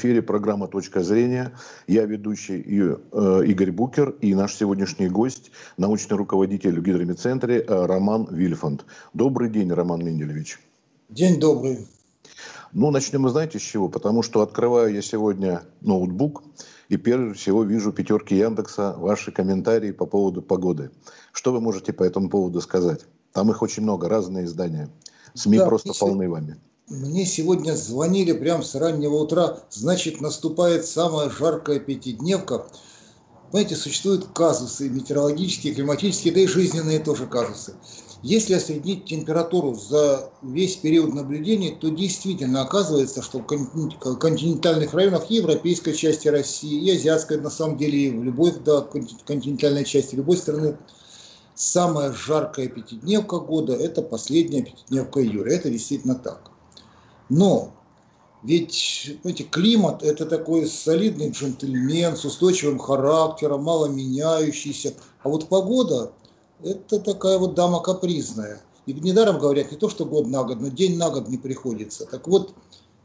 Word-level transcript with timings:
эфире 0.00 0.22
программа 0.22 0.66
«Точка 0.66 1.02
зрения». 1.02 1.52
Я 1.86 2.06
ведущий 2.06 2.64
э, 2.64 3.44
Игорь 3.46 3.70
Букер 3.70 4.16
и 4.22 4.34
наш 4.34 4.54
сегодняшний 4.54 5.08
гость, 5.08 5.50
научный 5.76 6.16
руководитель 6.16 6.80
в 6.80 6.82
гидромедцентре 6.82 7.60
э, 7.60 7.86
Роман 7.86 8.26
Вильфанд. 8.30 8.86
Добрый 9.12 9.50
день, 9.50 9.70
Роман 9.70 10.02
Менделевич. 10.02 10.58
День 11.10 11.38
добрый. 11.38 11.86
Ну, 12.72 12.90
начнем, 12.90 13.28
знаете, 13.28 13.58
с 13.58 13.62
чего? 13.62 13.90
Потому 13.90 14.22
что 14.22 14.40
открываю 14.40 14.94
я 14.94 15.02
сегодня 15.02 15.64
ноутбук 15.82 16.44
и 16.88 16.96
прежде 16.96 17.34
всего 17.34 17.62
вижу 17.62 17.92
пятерки 17.92 18.34
Яндекса, 18.34 18.94
ваши 18.96 19.32
комментарии 19.32 19.92
по 19.92 20.06
поводу 20.06 20.40
погоды. 20.40 20.90
Что 21.32 21.52
вы 21.52 21.60
можете 21.60 21.92
по 21.92 22.04
этому 22.04 22.30
поводу 22.30 22.62
сказать? 22.62 23.04
Там 23.34 23.50
их 23.50 23.60
очень 23.60 23.82
много, 23.82 24.08
разные 24.08 24.46
издания. 24.46 24.88
СМИ 25.34 25.58
да, 25.58 25.66
просто 25.66 25.92
полны 25.92 26.30
вами. 26.30 26.56
Мне 26.90 27.24
сегодня 27.24 27.76
звонили 27.76 28.32
прямо 28.32 28.64
с 28.64 28.74
раннего 28.74 29.14
утра, 29.14 29.60
значит, 29.70 30.20
наступает 30.20 30.84
самая 30.84 31.30
жаркая 31.30 31.78
пятидневка. 31.78 32.66
Понимаете, 33.52 33.76
существуют 33.76 34.26
казусы 34.34 34.88
метеорологические, 34.88 35.72
климатические, 35.72 36.34
да 36.34 36.40
и 36.40 36.48
жизненные 36.48 36.98
тоже 36.98 37.28
казусы. 37.28 37.74
Если 38.24 38.54
осреднить 38.54 39.04
температуру 39.04 39.76
за 39.76 40.32
весь 40.42 40.74
период 40.74 41.14
наблюдений, 41.14 41.78
то 41.80 41.90
действительно 41.90 42.62
оказывается, 42.62 43.22
что 43.22 43.38
в 43.38 44.16
континентальных 44.16 44.92
районах 44.92 45.30
европейской 45.30 45.92
части 45.92 46.26
России, 46.26 46.86
и 46.86 46.90
азиатской, 46.90 47.40
на 47.40 47.50
самом 47.50 47.78
деле, 47.78 47.98
и 48.00 48.10
в 48.10 48.24
любой 48.24 48.52
да, 48.64 48.84
континентальной 49.26 49.84
части 49.84 50.16
любой 50.16 50.38
страны, 50.38 50.76
самая 51.54 52.12
жаркая 52.12 52.66
пятидневка 52.66 53.38
года– 53.38 53.74
это 53.76 54.02
последняя 54.02 54.62
пятидневка 54.62 55.22
июля. 55.22 55.54
Это 55.54 55.70
действительно 55.70 56.16
так. 56.16 56.50
Но 57.30 57.72
ведь, 58.42 59.18
понимаете, 59.22 59.44
климат– 59.44 60.02
это 60.04 60.26
такой 60.26 60.66
солидный 60.66 61.30
джентльмен 61.30 62.16
с 62.16 62.24
устойчивым 62.24 62.78
характером, 62.78 63.64
мало 63.64 63.86
меняющийся. 63.86 64.94
А 65.22 65.28
вот 65.28 65.48
погода– 65.48 66.12
это 66.62 66.98
такая 66.98 67.38
вот 67.38 67.54
дама 67.54 67.80
капризная. 67.80 68.60
И 68.86 68.92
недаром 68.94 69.38
говорят, 69.38 69.70
не 69.70 69.76
то 69.76 69.88
что 69.88 70.04
год 70.04 70.26
на 70.26 70.42
год, 70.42 70.60
но 70.60 70.68
день 70.68 70.96
на 70.96 71.10
год 71.10 71.28
не 71.28 71.38
приходится. 71.38 72.06
Так 72.06 72.26
вот, 72.26 72.54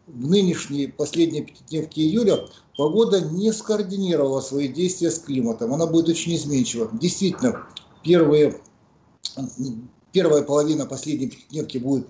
в 0.07 0.29
нынешней 0.29 0.87
последней 0.87 1.41
пятидневке 1.41 2.01
июля 2.01 2.47
погода 2.77 3.21
не 3.21 3.51
скоординировала 3.51 4.39
свои 4.39 4.67
действия 4.67 5.11
с 5.11 5.19
климатом. 5.19 5.73
Она 5.73 5.85
будет 5.85 6.09
очень 6.09 6.35
изменчива. 6.35 6.89
Действительно, 6.93 7.67
первые, 8.03 8.61
первая 10.11 10.43
половина 10.43 10.85
последней 10.85 11.27
пятидневки 11.27 11.77
будет 11.77 12.07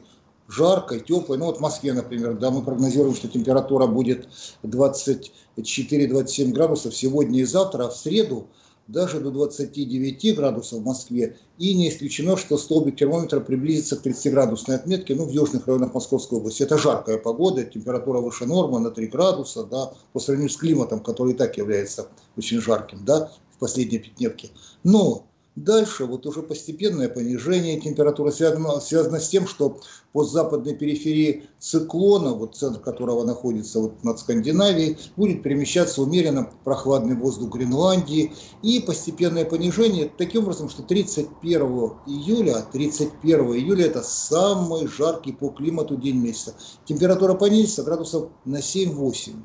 жаркой, 0.47 0.99
теплой. 0.99 1.37
Ну 1.37 1.45
вот 1.45 1.57
в 1.57 1.61
Москве, 1.61 1.93
например, 1.93 2.35
да, 2.37 2.51
мы 2.51 2.61
прогнозируем, 2.63 3.15
что 3.15 3.27
температура 3.27 3.87
будет 3.87 4.27
24-27 4.63 6.51
градусов 6.51 6.95
сегодня 6.95 7.41
и 7.41 7.45
завтра, 7.45 7.85
а 7.85 7.89
в 7.89 7.95
среду 7.95 8.47
даже 8.87 9.19
до 9.19 9.31
29 9.31 10.35
градусов 10.35 10.79
в 10.79 10.85
Москве. 10.85 11.37
И 11.57 11.73
не 11.73 11.89
исключено, 11.89 12.37
что 12.37 12.57
столбик 12.57 12.97
термометра 12.97 13.39
приблизится 13.39 13.95
к 13.95 14.05
30-градусной 14.05 14.75
отметке, 14.75 15.15
ну, 15.15 15.25
в 15.25 15.31
южных 15.31 15.65
районах 15.65 15.93
Московской 15.95 16.37
области. 16.37 16.61
Это 16.61 16.77
жаркая 16.77 17.17
погода, 17.17 17.63
температура 17.63 18.19
выше 18.19 18.45
нормы 18.45 18.79
на 18.79 18.91
3 18.91 19.07
градуса, 19.07 19.63
да, 19.63 19.91
по 20.13 20.19
сравнению 20.19 20.51
с 20.51 20.57
климатом, 20.57 20.99
который 20.99 21.33
и 21.33 21.35
так 21.35 21.57
является 21.57 22.09
очень 22.37 22.61
жарким, 22.61 23.03
да, 23.03 23.31
в 23.55 23.57
последней 23.57 23.97
пятидневке. 23.97 24.49
Но 24.83 25.25
Дальше 25.55 26.03
вот 26.03 26.25
уже 26.25 26.41
постепенное 26.41 27.07
понижение 27.07 27.79
температуры 27.79 28.33
связано, 28.33 28.81
связано 28.81 29.21
с 29.21 29.29
тем, 29.29 29.47
что 29.47 29.79
по 30.11 30.25
западной 30.25 30.75
периферии 30.75 31.47
циклона, 31.59 32.33
вот 32.33 32.57
центр 32.57 32.81
которого 32.81 33.23
находится 33.23 33.79
вот 33.79 34.03
над 34.03 34.19
Скандинавией, 34.19 34.97
будет 35.15 35.43
перемещаться 35.43 36.01
умеренно 36.01 36.51
прохладный 36.65 37.15
воздух 37.15 37.53
Гренландии 37.53 38.33
и 38.63 38.81
постепенное 38.81 39.45
понижение 39.45 40.11
таким 40.17 40.43
образом, 40.43 40.67
что 40.67 40.83
31 40.83 41.61
июля, 42.05 42.65
31 42.73 43.39
июля 43.53 43.85
это 43.85 44.01
самый 44.03 44.87
жаркий 44.87 45.31
по 45.31 45.47
климату 45.49 45.95
день 45.95 46.17
месяца. 46.17 46.53
Температура 46.83 47.33
понизится 47.33 47.83
градусов 47.83 48.29
на 48.43 48.57
7-8. 48.57 49.35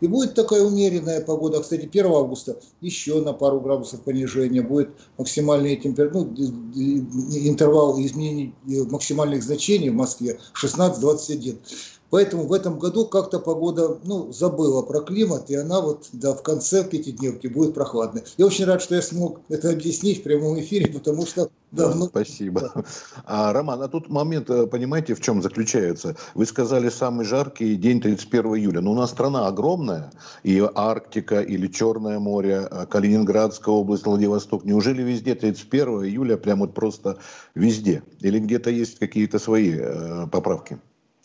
И 0.00 0.06
будет 0.06 0.34
такая 0.34 0.62
умеренная 0.62 1.20
погода. 1.20 1.60
Кстати, 1.60 1.86
1 1.86 2.06
августа 2.06 2.60
еще 2.80 3.20
на 3.20 3.32
пару 3.32 3.60
градусов 3.60 4.00
понижения 4.02 4.62
будет 4.62 4.90
максимальный 5.16 5.76
темпер... 5.76 6.10
ну, 6.12 6.24
интервал 6.24 8.00
изменений 8.00 8.54
максимальных 8.64 9.42
значений 9.42 9.90
в 9.90 9.94
Москве 9.94 10.38
16-21. 10.54 11.58
Поэтому 12.10 12.44
в 12.44 12.52
этом 12.52 12.78
году 12.78 13.06
как-то 13.06 13.38
погода 13.38 13.98
ну, 14.04 14.32
забыла 14.32 14.82
про 14.82 15.00
климат, 15.00 15.50
и 15.50 15.56
она 15.56 15.80
вот 15.80 16.08
да, 16.12 16.32
в 16.32 16.42
конце 16.42 16.84
пятидневки 16.84 17.48
будет 17.48 17.74
прохладной. 17.74 18.22
Я 18.38 18.46
очень 18.46 18.64
рад, 18.64 18.80
что 18.80 18.94
я 18.94 19.02
смог 19.02 19.40
это 19.48 19.70
объяснить 19.70 20.20
в 20.20 20.22
прямом 20.22 20.58
эфире, 20.60 20.90
потому 20.90 21.26
что 21.26 21.50
давно... 21.70 22.06
Да, 22.06 22.10
спасибо. 22.24 22.72
Да. 22.74 22.84
А, 23.26 23.52
Роман, 23.52 23.82
а 23.82 23.88
тут 23.88 24.08
момент, 24.08 24.48
э, 24.48 24.66
понимаете, 24.66 25.14
в 25.14 25.20
чем 25.20 25.42
заключается? 25.42 26.16
Вы 26.34 26.46
сказали, 26.46 26.88
самый 26.88 27.26
жаркий 27.26 27.76
день 27.76 28.00
31 28.00 28.56
июля. 28.56 28.80
Но 28.80 28.92
у 28.92 28.94
нас 28.94 29.10
страна 29.10 29.46
огромная, 29.46 30.10
и 30.42 30.66
Арктика, 30.74 31.42
или 31.42 31.66
Черное 31.66 32.18
море, 32.18 32.68
э, 32.70 32.86
Калининградская 32.86 33.74
область, 33.74 34.06
Владивосток. 34.06 34.64
Неужели 34.64 35.02
везде 35.02 35.34
31 35.34 36.04
июля, 36.04 36.38
прямо 36.38 36.62
вот 36.62 36.74
просто 36.74 37.18
везде? 37.54 38.02
Или 38.20 38.38
где-то 38.38 38.70
есть 38.70 38.98
какие-то 38.98 39.38
свои 39.38 39.74
э, 39.78 40.26
поправки? 40.32 40.78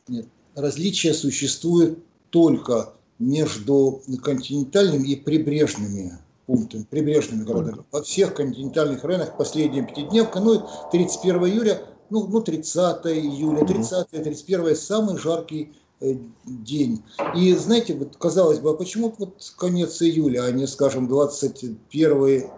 Нет, 0.10 0.28
различия 0.56 1.14
существуют 1.14 2.00
только 2.30 2.94
между 3.20 4.02
континентальными 4.22 5.10
и 5.10 5.16
прибрежными 5.16 6.18
пунктами, 6.46 6.86
прибрежными 6.90 7.44
городами. 7.44 7.84
Во 7.92 8.02
всех 8.02 8.34
континентальных 8.36 9.04
районах 9.04 9.38
последняя 9.38 9.84
пятидневка, 9.84 10.40
ну, 10.40 10.64
31 10.92 11.46
июля, 11.46 11.82
ну, 12.10 12.28
ну 12.28 12.42
30 12.42 13.06
июля, 13.06 13.66
30 13.66 14.10
31 14.10 14.76
самый 14.76 15.18
жаркий 15.18 15.74
э, 16.02 16.16
день. 16.46 17.02
И 17.36 17.54
знаете, 17.56 17.96
вот 17.96 18.18
казалось 18.18 18.60
бы, 18.60 18.72
а 18.72 18.74
почему 18.74 19.14
вот 19.18 19.54
конец 19.58 20.02
июля, 20.02 20.44
а 20.44 20.52
не, 20.52 20.68
скажем, 20.68 21.08
21 21.08 21.80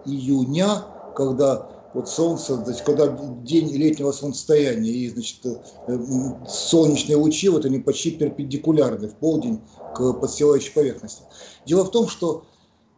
июня, 0.06 0.84
когда 1.16 1.70
вот 1.96 2.10
солнце, 2.10 2.56
значит, 2.56 2.84
когда 2.84 3.08
день 3.42 3.72
летнего 3.72 4.12
солнцестояния, 4.12 4.92
и, 4.92 5.10
значит, 5.10 5.40
э, 5.46 5.98
солнечные 6.48 7.16
лучи, 7.16 7.48
вот 7.48 7.64
они 7.64 7.80
почти 7.80 8.12
перпендикулярны 8.12 9.08
в 9.08 9.16
полдень 9.16 9.62
к 9.96 10.14
подстилающей 10.14 10.74
поверхности. 10.74 11.24
Дело 11.66 11.86
в 11.86 11.92
том, 11.92 12.10
что 12.10 12.44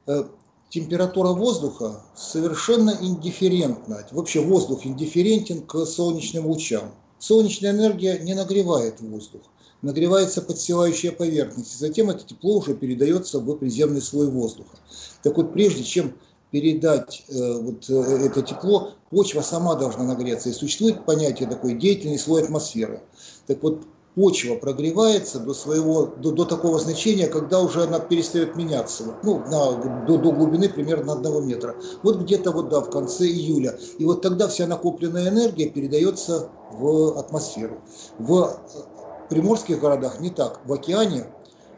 э, 0.08 0.24
температура 0.70 1.30
воздуха 1.30 2.04
совершенно 2.16 2.98
индифферентна. 3.00 4.04
Вообще 4.12 4.42
воздух 4.42 4.84
индифферентен 4.84 5.62
к 5.62 5.86
солнечным 5.86 6.48
лучам. 6.48 6.92
Солнечная 7.20 7.72
энергия 7.72 8.18
не 8.18 8.34
нагревает 8.34 9.00
воздух, 9.00 9.42
нагревается 9.84 10.42
подстилающая 10.42 11.12
поверхность. 11.12 11.78
Затем 11.78 12.10
это 12.10 12.26
тепло 12.26 12.58
уже 12.58 12.74
передается 12.74 13.40
в 13.40 13.56
приземный 13.58 14.02
слой 14.02 14.28
воздуха. 14.28 14.76
Так 15.22 15.38
вот, 15.38 15.54
прежде 15.54 15.84
чем 15.84 16.16
передать 16.52 17.26
э, 17.30 17.60
вот 17.62 17.90
э, 17.90 18.26
это 18.26 18.42
тепло, 18.42 18.92
почва 19.10 19.42
сама 19.42 19.76
должна 19.76 20.04
нагреться. 20.04 20.50
И 20.50 20.54
существует 20.54 21.06
понятие 21.06 21.50
такой 21.50 21.74
деятельный 21.74 22.18
слой 22.18 22.44
атмосферы. 22.44 23.02
Так 23.48 23.62
вот, 23.64 23.82
почва 24.16 24.56
прогревается 24.56 25.40
до 25.40 25.54
своего, 25.54 26.08
до, 26.08 26.32
до 26.32 26.46
такого 26.46 26.80
значения, 26.80 27.28
когда 27.28 27.62
уже 27.62 27.84
она 27.84 28.00
перестает 28.00 28.56
меняться, 28.56 29.16
ну, 29.24 29.40
на, 29.40 30.06
до, 30.08 30.18
до 30.18 30.32
глубины 30.32 30.70
примерно 30.70 31.14
одного 31.14 31.42
метра. 31.42 31.76
Вот 32.02 32.22
где-то 32.22 32.52
вот, 32.52 32.70
да, 32.70 32.82
в 32.82 32.90
конце 32.90 33.26
июля. 33.26 33.78
И 34.00 34.06
вот 34.06 34.22
тогда 34.22 34.48
вся 34.48 34.66
накопленная 34.66 35.30
энергия 35.30 35.70
передается 35.70 36.50
в 36.72 37.20
атмосферу. 37.20 37.82
В 38.18 38.44
э, 38.44 39.30
приморских 39.30 39.80
городах 39.80 40.20
не 40.20 40.30
так. 40.30 40.62
В 40.66 40.74
океане 40.74 41.28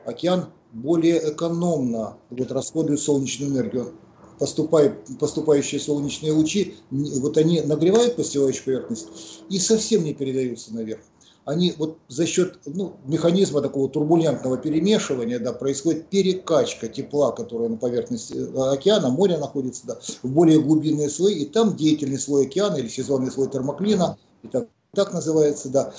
океан 0.05 0.45
более 0.71 1.33
экономно 1.33 2.17
вот, 2.29 2.51
расходует 2.51 3.01
солнечную 3.01 3.51
энергию 3.51 3.93
поступающие 4.39 5.79
солнечные 5.79 6.31
лучи, 6.31 6.75
вот 6.89 7.37
они 7.37 7.61
нагревают 7.61 8.15
постилающую 8.15 8.65
поверхность 8.65 9.07
и 9.49 9.59
совсем 9.59 10.03
не 10.03 10.13
передаются 10.13 10.73
наверх. 10.73 11.01
Они 11.45 11.73
вот 11.77 11.97
за 12.07 12.27
счет 12.27 12.59
ну, 12.65 12.97
механизма 13.05 13.61
такого 13.61 13.89
турбулентного 13.89 14.57
перемешивания 14.57 15.39
да, 15.39 15.51
происходит 15.51 16.07
перекачка 16.09 16.87
тепла, 16.87 17.31
которая 17.31 17.69
на 17.69 17.77
поверхности 17.77 18.33
э, 18.33 18.71
океана, 18.71 19.09
моря 19.09 19.39
находится, 19.39 19.87
да, 19.87 19.99
в 20.21 20.29
более 20.29 20.61
глубинные 20.61 21.09
слои, 21.09 21.39
и 21.39 21.45
там 21.45 21.75
деятельный 21.75 22.19
слой 22.19 22.45
океана 22.45 22.75
или 22.75 22.87
сезонный 22.87 23.31
слой 23.31 23.49
термоклина, 23.49 24.17
и 24.43 24.47
так, 24.47 24.67
так 24.93 25.11
называется, 25.11 25.69
да, 25.69 25.93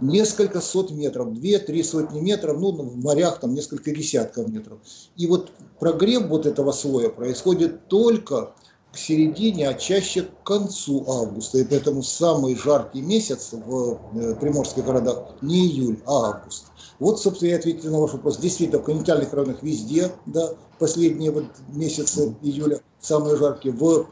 несколько 0.00 0.60
сот 0.60 0.90
метров, 0.90 1.32
две-три 1.34 1.82
сотни 1.82 2.20
метров, 2.20 2.58
ну, 2.58 2.72
в 2.72 2.96
морях 2.96 3.40
там 3.40 3.54
несколько 3.54 3.90
десятков 3.92 4.48
метров. 4.48 4.78
И 5.16 5.26
вот 5.26 5.52
прогрев 5.78 6.26
вот 6.28 6.46
этого 6.46 6.72
слоя 6.72 7.08
происходит 7.08 7.88
только 7.88 8.52
к 8.92 8.98
середине, 8.98 9.68
а 9.68 9.74
чаще 9.74 10.22
к 10.22 10.42
концу 10.44 11.04
августа. 11.08 11.58
И 11.58 11.64
поэтому 11.64 12.02
самый 12.02 12.56
жаркий 12.56 13.02
месяц 13.02 13.50
в 13.52 14.00
э, 14.14 14.34
приморских 14.34 14.84
городах 14.84 15.28
не 15.42 15.66
июль, 15.66 16.00
а 16.06 16.30
август. 16.30 16.66
Вот, 16.98 17.20
собственно, 17.20 17.50
я 17.50 17.56
ответил 17.56 17.92
на 17.92 18.00
ваш 18.00 18.12
вопрос. 18.12 18.38
Действительно, 18.38 18.80
в 18.80 18.84
континентальных 18.84 19.32
районах 19.32 19.62
везде, 19.62 20.12
да, 20.26 20.50
последние 20.78 21.30
вот 21.30 21.44
месяцы 21.68 22.34
июля 22.42 22.80
самые 23.00 23.36
жаркие. 23.36 23.72
В 23.72 24.06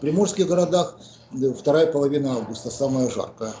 приморских 0.00 0.46
городах 0.46 0.98
вторая 1.58 1.90
половина 1.90 2.34
августа 2.34 2.70
самая 2.70 3.08
жаркая. 3.08 3.54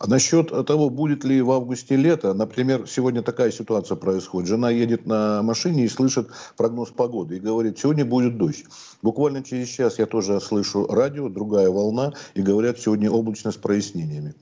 А 0.00 0.06
насчет 0.06 0.48
того, 0.66 0.88
будет 0.88 1.24
ли 1.24 1.42
в 1.42 1.50
августе 1.50 1.94
лето, 1.94 2.32
например, 2.32 2.88
сегодня 2.88 3.20
такая 3.20 3.50
ситуация 3.50 3.96
происходит. 3.96 4.48
Жена 4.48 4.70
едет 4.70 5.04
на 5.04 5.42
машине 5.42 5.84
и 5.84 5.88
слышит 5.88 6.30
прогноз 6.56 6.88
погоды 6.88 7.36
и 7.36 7.38
говорит, 7.38 7.78
сегодня 7.78 8.06
будет 8.06 8.38
дождь. 8.38 8.64
Буквально 9.02 9.44
через 9.44 9.68
час 9.68 9.98
я 9.98 10.06
тоже 10.06 10.40
слышу 10.40 10.86
радио, 10.86 11.28
другая 11.28 11.68
волна, 11.68 12.14
и 12.32 12.40
говорят, 12.40 12.78
сегодня 12.78 13.10
облачно 13.10 13.52
с 13.52 13.56
прояснениями. 13.56 14.34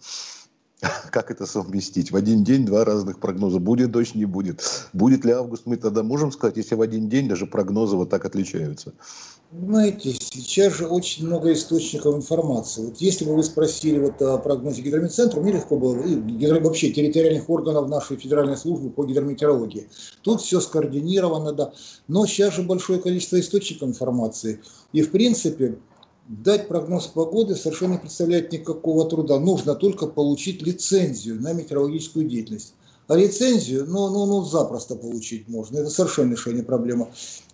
Как 1.11 1.33
это 1.33 1.45
совместить? 1.45 2.13
В 2.13 2.17
один 2.17 2.45
день 2.45 2.65
два 2.65 2.85
разных 2.85 3.19
прогноза. 3.19 3.59
Будет 3.59 3.91
дождь, 3.91 4.15
не 4.15 4.27
будет. 4.27 4.63
Будет 4.93 5.25
ли 5.25 5.33
август, 5.33 5.67
мы 5.67 5.77
тогда 5.77 6.05
можем 6.05 6.31
сказать, 6.31 6.57
если 6.57 6.77
в 6.77 6.83
один 6.83 7.09
день 7.09 7.29
даже 7.29 7.47
прогнозы 7.47 7.97
вот 7.97 8.11
так 8.11 8.25
отличаются? 8.25 8.95
Знаете, 9.51 10.13
сейчас 10.13 10.75
же 10.75 10.87
очень 10.87 11.27
много 11.27 11.51
источников 11.55 12.15
информации. 12.15 12.85
Вот 12.85 12.99
если 12.99 13.25
бы 13.25 13.35
вы 13.35 13.43
спросили 13.43 13.99
вот 13.99 14.21
о 14.21 14.37
прогнозе 14.37 14.83
гидрометцентра, 14.83 15.41
мне 15.41 15.53
легко 15.53 15.79
было, 15.79 15.97
и 16.03 16.61
вообще 16.61 16.91
территориальных 16.91 17.49
органов 17.49 17.89
нашей 17.89 18.19
федеральной 18.19 18.59
службы 18.59 18.91
по 18.91 19.07
гидрометеорологии. 19.07 19.89
Тут 20.21 20.43
все 20.43 20.61
скоординировано, 20.61 21.55
да. 21.55 21.73
Но 22.09 22.27
сейчас 22.27 22.57
же 22.57 22.63
большое 22.63 23.01
количество 23.01 23.41
источников 23.41 23.89
информации. 23.89 24.61
И 24.93 25.01
в 25.01 25.11
принципе, 25.11 25.79
дать 26.29 26.69
прогноз 26.69 27.07
погоды 27.07 27.57
совершенно 27.57 27.93
не 27.93 27.99
представляет 27.99 28.53
никакого 28.53 29.09
труда. 29.09 29.39
Нужно 29.39 29.75
только 29.75 30.09
получить 30.09 30.61
лицензию 30.61 31.41
на 31.41 31.55
метеорологическую 31.55 32.27
деятельность. 32.27 32.75
А 33.07 33.17
лицензию, 33.17 33.87
ну, 33.89 34.11
ну, 34.11 34.27
ну, 34.27 34.45
запросто 34.45 34.95
получить 34.95 35.49
можно. 35.49 35.79
Это 35.79 35.89
совершеннейшая 35.89 36.53
не 36.53 36.61
проблема. 36.61 37.09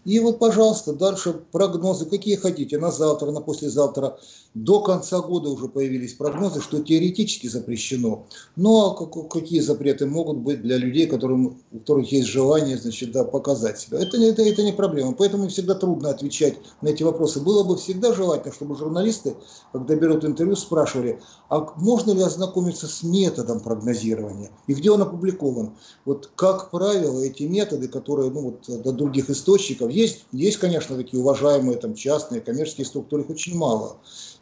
И 0.05 0.19
вот, 0.19 0.39
пожалуйста, 0.39 0.93
дальше 0.93 1.33
прогнозы, 1.51 2.06
какие 2.06 2.37
хотите, 2.37 2.79
на 2.79 2.91
завтра, 2.91 3.31
на 3.31 3.41
послезавтра. 3.41 4.19
До 4.55 4.81
конца 4.81 5.21
года 5.21 5.49
уже 5.51 5.69
появились 5.69 6.15
прогнозы, 6.15 6.61
что 6.61 6.81
теоретически 6.81 7.49
запрещено. 7.49 8.27
Но 8.56 8.97
ну, 9.01 9.23
а 9.23 9.25
какие 9.29 9.61
запреты 9.61 10.06
могут 10.06 10.39
быть 10.39 10.62
для 10.62 10.77
людей, 10.77 11.06
которым, 11.06 11.59
у 11.73 11.79
которых 11.79 12.12
есть 12.12 12.29
желание 12.29 12.77
значит, 12.77 13.11
да, 13.12 13.25
показать 13.25 13.81
себя? 13.81 13.99
Это, 14.01 14.17
это, 14.19 14.43
это 14.43 14.62
не 14.62 14.73
проблема. 14.73 15.12
Поэтому 15.12 15.49
всегда 15.49 15.75
трудно 15.75 16.11
отвечать 16.11 16.55
на 16.83 16.89
эти 16.89 17.03
вопросы. 17.03 17.41
Было 17.41 17.65
бы 17.65 17.77
всегда 17.77 18.12
желательно, 18.12 18.55
чтобы 18.55 18.77
журналисты, 18.77 19.35
когда 19.73 19.97
берут 19.97 20.25
интервью, 20.25 20.55
спрашивали, 20.56 21.21
а 21.49 21.67
можно 21.77 22.12
ли 22.12 22.23
ознакомиться 22.23 22.87
с 22.87 23.03
методом 23.03 23.61
прогнозирования 23.61 24.51
и 24.67 24.75
где 24.75 24.91
он 24.91 25.03
опубликован? 25.03 25.75
Вот, 26.05 26.31
как 26.37 26.71
правило, 26.71 27.21
эти 27.21 27.45
методы, 27.45 27.89
которые 27.89 28.31
ну, 28.31 28.41
вот, 28.41 28.83
до 28.83 28.93
других 28.93 29.31
источников, 29.31 29.91
есть, 29.94 30.26
есть, 30.32 30.58
конечно, 30.58 30.96
такие 30.96 31.23
уважаемые 31.23 31.79
там, 31.79 31.94
частные 31.94 32.41
коммерческие 32.41 32.87
структуры, 32.87 33.23
их 33.23 33.31
очень 33.31 33.56
мало. 33.56 33.96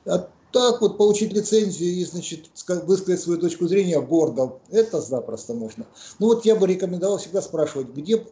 А 0.06 0.28
так 0.52 0.81
вот 0.81 0.99
получить 0.99 1.32
лицензию 1.32 1.93
и, 1.94 2.04
значит, 2.04 2.50
высказать 2.87 3.20
свою 3.20 3.40
точку 3.40 3.66
зрения 3.66 4.00
гордо, 4.00 4.58
это 4.70 5.00
запросто 5.00 5.54
можно. 5.54 5.87
Ну 6.19 6.26
вот 6.26 6.44
я 6.44 6.56
бы 6.56 6.66
рекомендовал 6.66 7.19
всегда 7.19 7.40
спрашивать, 7.40 7.88
где 7.88 8.25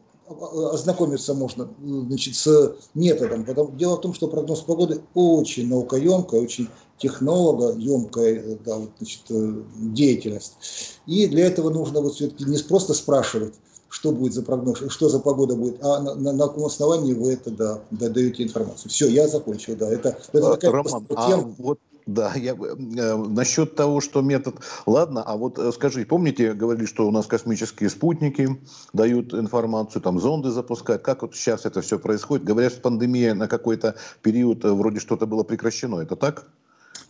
ознакомиться 0.72 1.34
можно 1.34 1.69
значит, 1.82 2.37
с 2.37 2.75
методом. 2.94 3.44
Потому, 3.44 3.72
дело 3.72 3.96
в 3.96 4.00
том, 4.00 4.14
что 4.14 4.28
прогноз 4.28 4.61
погоды 4.61 5.02
очень 5.14 5.69
наукоемкая, 5.69 6.40
очень 6.40 6.69
технологоемкая 6.99 8.58
да, 8.64 8.76
вот, 8.76 8.90
значит, 8.99 9.22
э, 9.31 9.62
деятельность. 9.76 10.99
И 11.06 11.26
для 11.26 11.46
этого 11.46 11.70
нужно 11.70 12.00
вот 12.00 12.14
все-таки 12.14 12.44
не 12.44 12.58
просто 12.58 12.94
спрашивать, 12.94 13.55
что 13.91 14.13
будет 14.13 14.33
за 14.33 14.43
прогноз, 14.43 14.83
что 14.89 15.09
за 15.09 15.19
погода 15.19 15.57
будет, 15.57 15.83
а 15.83 16.01
на, 16.01 16.15
на, 16.15 16.33
на 16.33 16.47
каком 16.47 16.67
основании 16.67 17.13
вы 17.13 17.35
это 17.35 17.51
да, 17.51 17.81
даете 17.91 18.45
информацию. 18.45 18.91
Все, 18.91 19.09
я 19.09 19.29
закончил, 19.29 19.77
да. 19.77 19.91
Это, 19.91 20.17
это 20.33 20.51
такая 20.53 20.71
Роман, 20.71 21.07
а 21.17 21.37
вот 21.59 21.79
да, 22.07 22.35
я, 22.35 22.55
э, 22.55 23.17
насчет 23.17 23.77
того, 23.77 24.01
что 24.01 24.21
метод... 24.21 24.57
Ладно, 24.87 25.23
а 25.23 25.37
вот 25.37 25.59
э, 25.59 25.71
скажи, 25.73 26.05
помните, 26.05 26.55
говорили, 26.55 26.87
что 26.87 27.07
у 27.07 27.11
нас 27.11 27.27
космические 27.27 27.89
спутники 27.91 28.61
дают 28.93 29.35
информацию, 29.35 30.03
там 30.03 30.19
зонды 30.19 30.51
запускают. 30.51 31.03
Как 31.03 31.23
вот 31.23 31.37
сейчас 31.37 31.67
это 31.67 31.83
все 31.83 31.99
происходит? 31.99 32.45
Говорят, 32.45 32.73
что 32.73 32.81
пандемия 32.81 33.35
на 33.35 33.49
какой-то 33.49 33.95
период 34.23 34.65
э, 34.65 34.73
вроде 34.73 34.99
что-то 34.99 35.27
было 35.27 35.45
прекращено. 35.45 36.01
Это 36.01 36.17
так? 36.17 36.49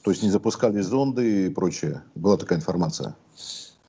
То 0.02 0.10
есть 0.10 0.22
не 0.22 0.30
запускали 0.30 0.80
зонды 0.80 1.46
и 1.46 1.48
прочее? 1.50 2.02
Была 2.14 2.36
такая 2.36 2.58
информация? 2.58 3.16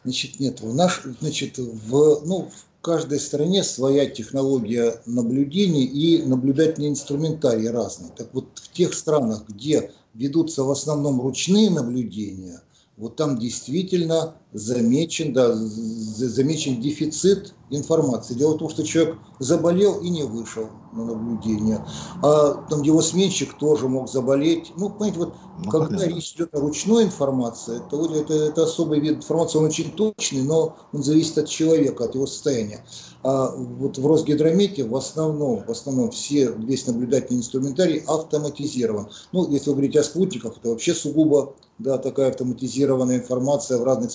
Значит, 0.04 0.40
нет, 0.40 0.62
в 0.62 0.74
наш, 0.74 1.04
значит, 1.20 1.58
в, 1.58 2.22
ну, 2.26 2.50
в 2.50 2.71
каждой 2.82 3.20
стране 3.20 3.64
своя 3.64 4.08
технология 4.08 5.02
наблюдений 5.06 5.86
и 5.86 6.24
наблюдательный 6.24 6.90
инструментарий 6.90 7.70
разный. 7.70 8.10
Так 8.16 8.30
вот, 8.34 8.46
в 8.56 8.72
тех 8.72 8.94
странах, 8.94 9.44
где 9.48 9.92
ведутся 10.14 10.64
в 10.64 10.72
основном 10.72 11.22
ручные 11.22 11.70
наблюдения, 11.70 12.62
вот 13.02 13.16
там 13.16 13.40
действительно 13.40 14.36
замечен, 14.54 15.34
да, 15.34 15.56
замечен 15.56 16.80
дефицит 16.80 17.56
информации. 17.72 18.36
Дело 18.36 18.54
в 18.54 18.58
том, 18.60 18.70
что 18.70 18.84
человек 18.84 19.18
заболел 19.40 20.00
и 20.02 20.10
не 20.10 20.22
вышел 20.22 20.68
на 20.94 21.06
наблюдение. 21.06 21.84
А 22.22 22.64
там 22.70 22.84
его 22.84 23.02
сменщик 23.02 23.58
тоже 23.58 23.88
мог 23.88 24.08
заболеть. 24.08 24.72
Ну, 24.78 24.90
понимаете, 24.90 25.20
вот 25.20 25.34
ну, 25.64 25.72
когда 25.72 25.88
понятно. 25.88 26.14
речь 26.14 26.34
идет 26.34 26.54
о 26.54 26.60
ручной 26.60 27.06
информации, 27.06 27.78
это, 27.78 28.14
это, 28.14 28.34
это 28.34 28.64
особый 28.66 29.00
вид 29.00 29.18
информации, 29.18 29.58
он 29.58 29.66
очень 29.66 29.92
точный, 29.94 30.44
но 30.44 30.78
он 30.94 31.02
зависит 31.02 31.40
от 31.40 31.50
человека, 31.50 32.04
от 32.04 32.14
его 32.14 32.28
состояния. 32.28 32.86
А 33.24 33.56
вот 33.56 33.98
в 33.98 34.06
Росгидромете 34.06 34.84
в 34.84 34.96
основном, 34.96 35.64
в 35.66 35.72
основном 35.72 36.12
все, 36.12 36.52
весь 36.52 36.86
наблюдательный 36.86 37.40
инструментарий 37.40 38.04
автоматизирован. 38.06 39.10
Ну, 39.32 39.50
если 39.50 39.70
вы 39.70 39.78
говорите 39.78 40.02
о 40.02 40.04
спутниках, 40.04 40.58
это 40.58 40.70
вообще 40.70 40.94
сугубо 40.94 41.56
да, 41.82 41.98
такая 41.98 42.30
автоматизированная 42.30 43.18
информация 43.18 43.78
в 43.78 43.84
разных 43.84 44.12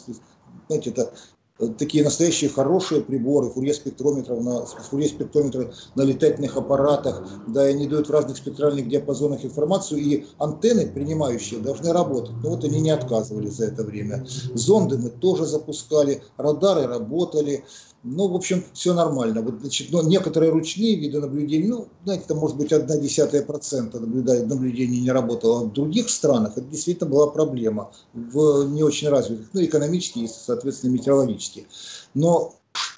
знаете, 0.69 0.91
это 0.91 1.13
э, 1.59 1.69
такие 1.79 2.03
настоящие 2.03 2.51
хорошие 2.51 3.03
приборы, 3.03 3.51
фурье-спектрометров 3.51 4.43
на, 4.43 4.65
фурье-спектрометры 4.65 5.73
на 5.95 6.03
летательных 6.03 6.57
аппаратах, 6.57 7.23
да, 7.47 7.69
и 7.69 7.73
они 7.73 7.87
дают 7.87 8.09
в 8.09 8.13
разных 8.13 8.37
спектральных 8.37 8.89
диапазонах 8.89 9.45
информацию, 9.45 10.01
и 10.01 10.27
антенны, 10.39 10.87
принимающие, 10.89 11.61
должны 11.61 11.93
работать. 11.93 12.35
Но 12.43 12.51
вот 12.51 12.65
они 12.65 12.81
не 12.81 12.91
отказывали 12.91 13.49
за 13.49 13.67
это 13.67 13.85
время. 13.85 14.27
Зонды 14.55 14.99
мы 14.99 15.11
тоже 15.11 15.47
запускали, 15.47 16.23
радары 16.37 16.87
работали, 16.87 17.65
ну, 18.07 18.29
в 18.29 18.37
общем, 18.37 18.63
все 18.73 18.95
нормально. 18.95 19.43
Вот, 19.43 19.61
значит, 19.61 19.91
но 19.91 20.03
некоторые 20.03 20.53
ручные 20.53 20.95
виды 20.95 21.21
наблюдений, 21.21 21.67
ну, 21.67 21.89
знаете, 22.05 22.25
это 22.25 22.35
может 22.37 22.57
быть 22.57 22.73
одна 22.73 22.97
десятая 22.97 23.43
процента 23.43 23.99
наблюдений 23.99 25.01
не 25.01 25.11
работало. 25.11 25.61
А 25.61 25.65
в 25.65 25.73
других 25.73 26.09
странах 26.09 26.53
это 26.57 26.67
действительно 26.67 27.11
была 27.11 27.27
проблема. 27.27 27.91
В 28.15 28.69
не 28.69 28.85
очень 28.85 29.09
развитых, 29.09 29.49
ну, 29.53 29.65
экономически 29.65 30.21
и, 30.21 30.29
соответственно, 30.29 30.93
метеорологически. 30.93 31.67
Но 32.15 32.55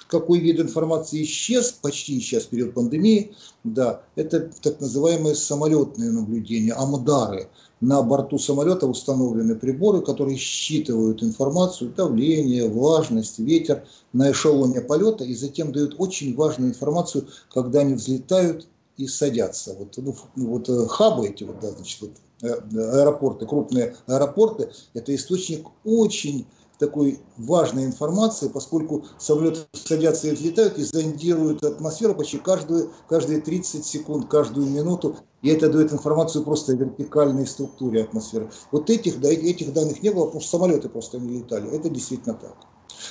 какой 0.09 0.39
вид 0.39 0.59
информации 0.59 1.21
исчез, 1.23 1.71
почти 1.71 2.17
исчез 2.17 2.45
в 2.45 2.49
период 2.49 2.73
пандемии, 2.73 3.35
да, 3.63 4.01
это 4.15 4.49
так 4.61 4.81
называемые 4.81 5.35
самолетные 5.35 6.11
наблюдения, 6.11 6.73
амудары 6.73 7.47
на 7.79 8.01
борту 8.01 8.39
самолета 8.39 8.87
установлены 8.87 9.55
приборы, 9.55 10.01
которые 10.01 10.37
считывают 10.37 11.21
информацию, 11.21 11.93
давление, 11.95 12.67
влажность, 12.67 13.39
ветер 13.39 13.85
на 14.11 14.31
эшелоне 14.31 14.81
полета 14.81 15.23
и 15.23 15.35
затем 15.35 15.71
дают 15.71 15.95
очень 15.99 16.35
важную 16.35 16.71
информацию, 16.71 17.27
когда 17.53 17.81
они 17.81 17.93
взлетают 17.93 18.67
и 18.97 19.07
садятся. 19.07 19.75
Вот, 19.77 19.95
ну, 19.97 20.15
вот 20.35 20.67
э, 20.67 20.87
хабы 20.87 21.27
эти, 21.27 21.43
вот, 21.43 21.59
да, 21.61 21.69
значит, 21.69 22.01
вот, 22.01 22.11
э, 22.41 22.49
аэропорты, 22.77 23.45
крупные 23.45 23.95
аэропорты, 24.07 24.71
это 24.93 25.15
источник 25.15 25.67
очень 25.85 26.47
такой 26.79 27.19
важной 27.37 27.85
информации, 27.85 28.47
поскольку 28.47 29.05
самолеты 29.19 29.59
садятся 29.73 30.29
и 30.29 30.31
взлетают 30.31 30.77
и 30.77 30.83
зондируют 30.83 31.63
атмосферу 31.63 32.15
почти 32.15 32.37
каждую, 32.37 32.91
каждые 33.07 33.41
30 33.41 33.85
секунд, 33.85 34.29
каждую 34.29 34.67
минуту. 34.67 35.17
И 35.41 35.49
это 35.49 35.69
дает 35.69 35.93
информацию 35.93 36.43
просто 36.43 36.71
о 36.71 36.75
вертикальной 36.75 37.45
структуре 37.45 38.03
атмосферы. 38.03 38.49
Вот 38.71 38.89
этих, 38.89 39.19
да, 39.19 39.29
этих 39.29 39.73
данных 39.73 40.01
не 40.01 40.09
было, 40.09 40.25
потому 40.25 40.41
что 40.41 40.57
самолеты 40.57 40.89
просто 40.89 41.19
не 41.19 41.39
летали. 41.39 41.69
Это 41.69 41.89
действительно 41.89 42.35
так. 42.35 42.55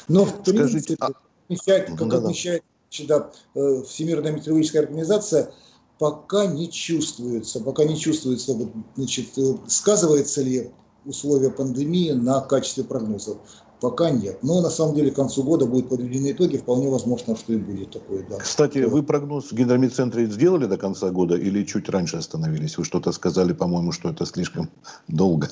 Но 0.08 0.24
в 0.24 0.42
принципе, 0.42 0.94
Скажите, 0.94 1.14
отмечает, 1.44 1.88
как 1.96 2.08
да, 2.08 2.18
отмечает 2.18 2.64
да, 3.06 3.30
э, 3.54 3.82
Всемирная 3.86 4.32
метеорологическая 4.32 4.82
организация, 4.82 5.52
пока 5.98 6.46
не 6.46 6.70
чувствуется, 6.70 7.60
пока 7.60 7.84
не 7.84 7.98
чувствуется, 7.98 8.56
значит, 8.96 9.36
э, 9.36 9.54
сказывается 9.66 10.42
ли 10.42 10.70
условия 11.04 11.50
пандемии 11.50 12.12
на 12.12 12.40
качестве 12.40 12.84
прогнозов. 12.84 13.38
Пока 13.80 14.10
нет. 14.10 14.42
Но 14.42 14.60
на 14.60 14.70
самом 14.70 14.96
деле 14.96 15.12
к 15.12 15.14
концу 15.14 15.44
года 15.44 15.64
будут 15.66 15.88
подведены 15.88 16.32
итоги. 16.32 16.56
Вполне 16.56 16.88
возможно, 16.88 17.36
что 17.36 17.52
и 17.52 17.56
будет 17.56 17.92
такое. 17.92 18.26
Да. 18.28 18.38
Кстати, 18.38 18.78
вы 18.78 19.04
прогноз 19.04 19.52
в 19.52 19.54
гидромедцентре 19.54 20.26
сделали 20.26 20.66
до 20.66 20.76
конца 20.76 21.10
года 21.10 21.36
или 21.36 21.64
чуть 21.64 21.88
раньше 21.88 22.16
остановились? 22.16 22.76
Вы 22.76 22.84
что-то 22.84 23.12
сказали, 23.12 23.52
по-моему, 23.52 23.92
что 23.92 24.08
это 24.08 24.26
слишком 24.26 24.68
долго. 25.06 25.48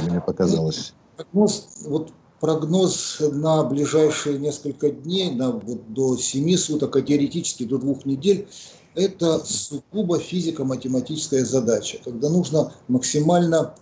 Или 0.00 0.10
мне 0.10 0.20
показалось? 0.20 0.92
Прогноз, 1.16 1.68
вот 1.84 2.12
прогноз 2.40 3.18
на 3.20 3.62
ближайшие 3.62 4.40
несколько 4.40 4.90
дней, 4.90 5.30
на, 5.30 5.52
вот, 5.52 5.92
до 5.92 6.16
7 6.16 6.56
суток, 6.56 6.96
а 6.96 7.02
теоретически 7.02 7.64
до 7.64 7.78
двух 7.78 8.04
недель, 8.04 8.48
это 8.96 9.38
сугубо 9.44 10.18
физико-математическая 10.18 11.44
задача, 11.44 11.98
когда 12.04 12.28
нужно 12.28 12.72
максимально 12.88 13.74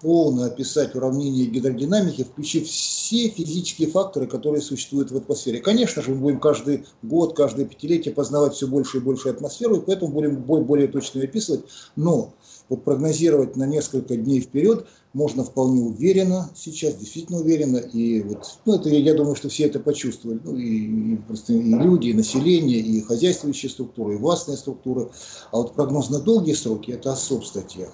полно 0.00 0.44
описать 0.44 0.94
уравнение 0.94 1.46
гидродинамики, 1.46 2.24
включив 2.24 2.66
все 2.66 3.28
физические 3.28 3.88
факторы, 3.88 4.26
которые 4.26 4.60
существуют 4.60 5.10
в 5.10 5.16
атмосфере. 5.16 5.60
Конечно 5.60 6.02
же, 6.02 6.10
мы 6.10 6.16
будем 6.16 6.40
каждый 6.40 6.84
год, 7.02 7.36
каждое 7.36 7.66
пятилетие 7.66 8.14
познавать 8.14 8.54
все 8.54 8.66
больше 8.66 8.98
и 8.98 9.00
больше 9.00 9.28
атмосферу, 9.28 9.76
и 9.76 9.80
поэтому 9.80 10.12
будем 10.12 10.42
более 10.42 10.88
точно 10.88 11.22
описывать. 11.22 11.64
Но 11.96 12.34
вот 12.68 12.84
прогнозировать 12.84 13.56
на 13.56 13.66
несколько 13.66 14.16
дней 14.16 14.40
вперед 14.40 14.86
можно 15.14 15.42
вполне 15.42 15.82
уверенно, 15.82 16.50
сейчас 16.54 16.94
действительно 16.94 17.38
уверенно, 17.38 17.78
и 17.78 18.20
вот, 18.22 18.58
ну, 18.66 18.74
это, 18.74 18.90
я 18.90 19.14
думаю, 19.14 19.36
что 19.36 19.48
все 19.48 19.64
это 19.64 19.80
почувствовали, 19.80 20.38
ну, 20.44 20.56
и, 20.56 21.14
и, 21.14 21.16
просто 21.16 21.54
и 21.54 21.62
люди, 21.62 22.08
и 22.08 22.14
население, 22.14 22.78
и 22.78 23.00
хозяйствующие 23.00 23.70
структуры, 23.70 24.14
и 24.14 24.18
властные 24.18 24.58
структуры, 24.58 25.10
а 25.50 25.56
вот 25.56 25.74
прогноз 25.74 26.10
на 26.10 26.20
долгие 26.20 26.52
сроки– 26.52 26.90
это 26.92 27.12
особая 27.12 27.46
статья. 27.46 27.88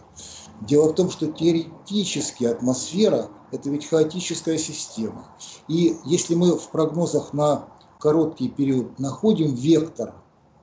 Дело 0.60 0.88
в 0.88 0.94
том, 0.94 1.10
что 1.10 1.26
теоретически 1.26 2.44
атмосфера– 2.44 3.28
это 3.52 3.70
ведь 3.70 3.86
хаотическая 3.86 4.56
система. 4.56 5.26
И 5.68 5.96
если 6.04 6.34
мы 6.34 6.56
в 6.56 6.70
прогнозах 6.70 7.32
на 7.32 7.68
короткий 7.98 8.48
период 8.48 8.98
находим 8.98 9.54
вектор, 9.54 10.14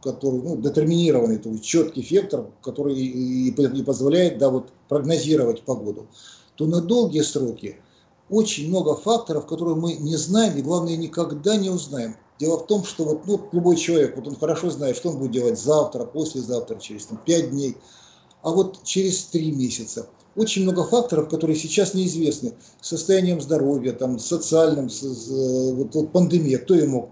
который 0.02 0.42
ну, 0.42 0.58
детерминированный, 0.58 1.38
то 1.38 1.50
есть 1.50 1.64
четкий 1.64 2.02
вектор, 2.02 2.48
который 2.64 2.96
и, 2.96 3.50
и 3.50 3.84
позволяет 3.84 4.40
да, 4.40 4.50
вот, 4.50 4.72
прогнозировать 4.88 5.64
погоду, 5.64 6.08
то 6.56 6.66
на 6.66 6.82
долгие 6.82 7.22
сроки 7.22 7.78
очень 8.30 8.70
много 8.70 8.96
факторов, 8.96 9.46
которые 9.46 9.76
мы 9.76 9.94
не 9.94 10.16
знаем 10.16 10.58
и, 10.58 10.62
главное, 10.62 10.96
никогда 10.96 11.58
не 11.58 11.70
узнаем. 11.70 12.16
Дело 12.40 12.58
в 12.58 12.66
том, 12.66 12.86
что 12.86 13.04
вот, 13.04 13.28
ну, 13.28 13.50
любой 13.52 13.76
человек, 13.76 14.16
вот 14.16 14.28
он 14.28 14.36
хорошо 14.36 14.72
знает, 14.72 14.96
что 14.96 15.10
он 15.10 15.20
будет 15.20 15.32
делать 15.32 15.60
завтра, 15.60 16.06
послезавтра, 16.06 16.78
через 16.78 17.06
там, 17.08 17.20
5 17.24 17.52
дней– 17.52 17.78
а 18.44 18.52
вот 18.52 18.84
через 18.84 19.26
три 19.26 19.52
месяца. 19.52 20.08
Очень 20.34 20.64
много 20.64 20.86
факторов, 20.86 21.28
которые 21.28 21.58
сейчас 21.58 21.94
неизвестны. 21.94 22.54
Состоянием 22.80 23.42
здоровья, 23.42 23.92
там, 23.92 24.18
социальным, 24.18 24.88
вот, 24.88 25.94
вот 25.94 26.12
пандемия. 26.14 26.58
Кто 26.58 26.74
ее 26.74 26.88
мог 26.88 27.10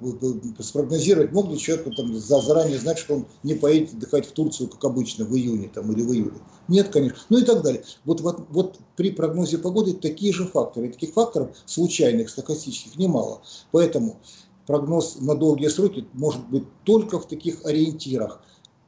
спрогнозировать? 0.60 1.34
Мог 1.34 1.52
ли 1.52 1.58
человек 1.58 1.94
там, 1.98 2.18
заранее 2.18 2.80
знать, 2.80 2.98
что 2.98 3.16
он 3.16 3.28
не 3.44 3.56
поедет 3.56 3.94
отдыхать 3.94 4.26
в 4.26 4.32
Турцию, 4.32 4.70
как 4.70 4.86
обычно, 4.86 5.26
в 5.26 5.36
июне 5.36 5.68
там, 5.68 5.92
или 5.92 6.02
в 6.02 6.14
июле? 6.14 6.38
Нет, 6.70 6.90
конечно. 6.90 7.18
Ну 7.28 7.40
и 7.40 7.44
так 7.44 7.62
далее. 7.62 7.84
Вот, 8.06 8.22
вот, 8.22 8.40
вот 8.52 8.80
при 8.96 9.12
прогнозе 9.12 9.58
погоды 9.58 9.94
такие 9.94 10.32
же 10.32 10.46
факторы. 10.46 10.88
И 10.88 10.92
таких 10.92 11.12
факторов 11.14 11.50
случайных, 11.66 12.30
стахастических 12.30 12.98
немало. 12.98 13.42
Поэтому 13.74 14.22
прогноз 14.66 15.18
на 15.20 15.36
долгие 15.36 15.68
сроки 15.68 16.08
может 16.14 16.48
быть 16.48 16.64
только 16.86 17.20
в 17.20 17.28
таких 17.28 17.66
ориентирах 17.66 18.42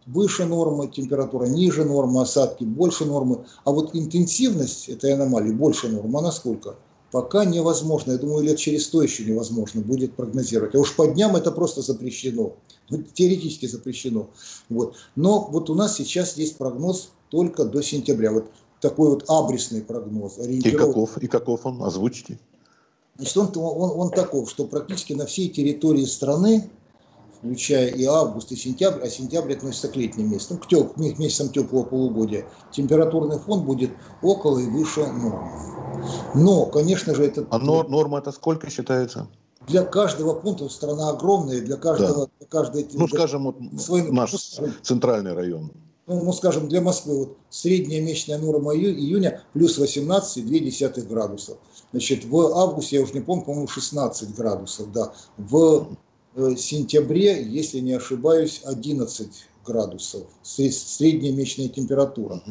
выше 0.05 0.45
нормы 0.45 0.87
температура, 0.87 1.45
ниже 1.45 1.85
нормы 1.85 2.21
осадки, 2.21 2.63
больше 2.63 3.05
нормы. 3.05 3.45
А 3.63 3.71
вот 3.71 3.95
интенсивность 3.95 4.89
этой 4.89 5.13
аномалии, 5.13 5.51
больше 5.51 5.89
нормы, 5.89 6.19
она 6.19 6.31
сколько? 6.31 6.75
Пока 7.11 7.43
невозможно. 7.43 8.13
Я 8.13 8.17
думаю, 8.17 8.43
лет 8.43 8.57
через 8.57 8.85
сто 8.85 9.01
еще 9.01 9.25
невозможно 9.25 9.81
будет 9.81 10.15
прогнозировать. 10.15 10.75
А 10.75 10.79
уж 10.79 10.95
по 10.95 11.07
дням 11.07 11.35
это 11.35 11.51
просто 11.51 11.81
запрещено. 11.81 12.53
Ну, 12.89 13.03
теоретически 13.03 13.65
запрещено. 13.65 14.29
Вот. 14.69 14.95
Но 15.15 15.47
вот 15.51 15.69
у 15.69 15.75
нас 15.75 15.97
сейчас 15.97 16.37
есть 16.37 16.57
прогноз 16.57 17.09
только 17.29 17.65
до 17.65 17.81
сентября. 17.81 18.31
Вот 18.31 18.45
такой 18.79 19.09
вот 19.09 19.25
абрисный 19.27 19.81
прогноз. 19.81 20.37
И 20.37 20.71
каков, 20.71 21.17
и 21.17 21.27
каков 21.27 21.65
он? 21.65 21.83
Озвучьте. 21.83 22.39
Значит, 23.17 23.37
он, 23.37 23.51
он, 23.57 23.99
он 23.99 24.09
таков, 24.11 24.49
что 24.49 24.65
практически 24.65 25.11
на 25.11 25.25
всей 25.25 25.49
территории 25.49 26.05
страны 26.05 26.69
включая 27.41 27.87
и 27.87 28.05
август, 28.05 28.51
и 28.51 28.55
сентябрь, 28.55 29.01
а 29.03 29.09
сентябрь 29.09 29.53
относится 29.53 29.87
к 29.87 29.95
летним 29.95 30.31
месяцам, 30.31 30.57
к, 30.57 30.67
теп, 30.67 30.93
к 30.93 30.97
месяцам 30.97 31.49
теплого 31.49 31.83
полугодия, 31.83 32.45
температурный 32.71 33.39
фон 33.39 33.63
будет 33.63 33.91
около 34.21 34.59
и 34.59 34.67
выше 34.67 35.05
нормы. 35.07 35.49
Но, 36.35 36.65
конечно 36.67 37.15
же, 37.15 37.25
это... 37.25 37.47
А 37.49 37.57
нор, 37.57 37.89
норма 37.89 38.19
это 38.19 38.31
сколько 38.31 38.69
считается? 38.69 39.27
Для 39.67 39.83
каждого 39.83 40.33
пункта 40.33 40.69
страна 40.69 41.09
огромная, 41.09 41.61
для 41.61 41.77
каждого... 41.77 42.25
Да. 42.25 42.31
Для 42.39 42.47
каждой, 42.47 42.87
ну, 42.93 43.07
скажем, 43.07 43.45
вот 43.45 43.57
свой, 43.79 44.11
наш 44.11 44.33
ну, 44.59 44.69
центральный 44.81 45.33
район. 45.33 45.71
Ну, 46.07 46.23
ну, 46.23 46.33
скажем, 46.33 46.67
для 46.67 46.81
Москвы 46.81 47.19
вот 47.19 47.37
средняя 47.49 48.01
месячная 48.01 48.37
норма 48.37 48.75
июня 48.75 49.41
плюс 49.53 49.79
18,2 49.79 51.01
градусов. 51.07 51.57
Значит, 51.91 52.25
в 52.25 52.37
августе, 52.57 52.97
я 52.97 53.03
уже 53.03 53.13
не 53.13 53.21
помню, 53.21 53.45
по-моему, 53.45 53.67
16 53.67 54.35
градусов, 54.35 54.91
да. 54.91 55.13
В 55.37 55.87
сентябре, 56.35 57.43
если 57.43 57.79
не 57.79 57.93
ошибаюсь, 57.93 58.61
11 58.63 59.29
градусов, 59.65 60.23
средняя 60.43 61.33
месячная 61.33 61.69
температура. 61.69 62.41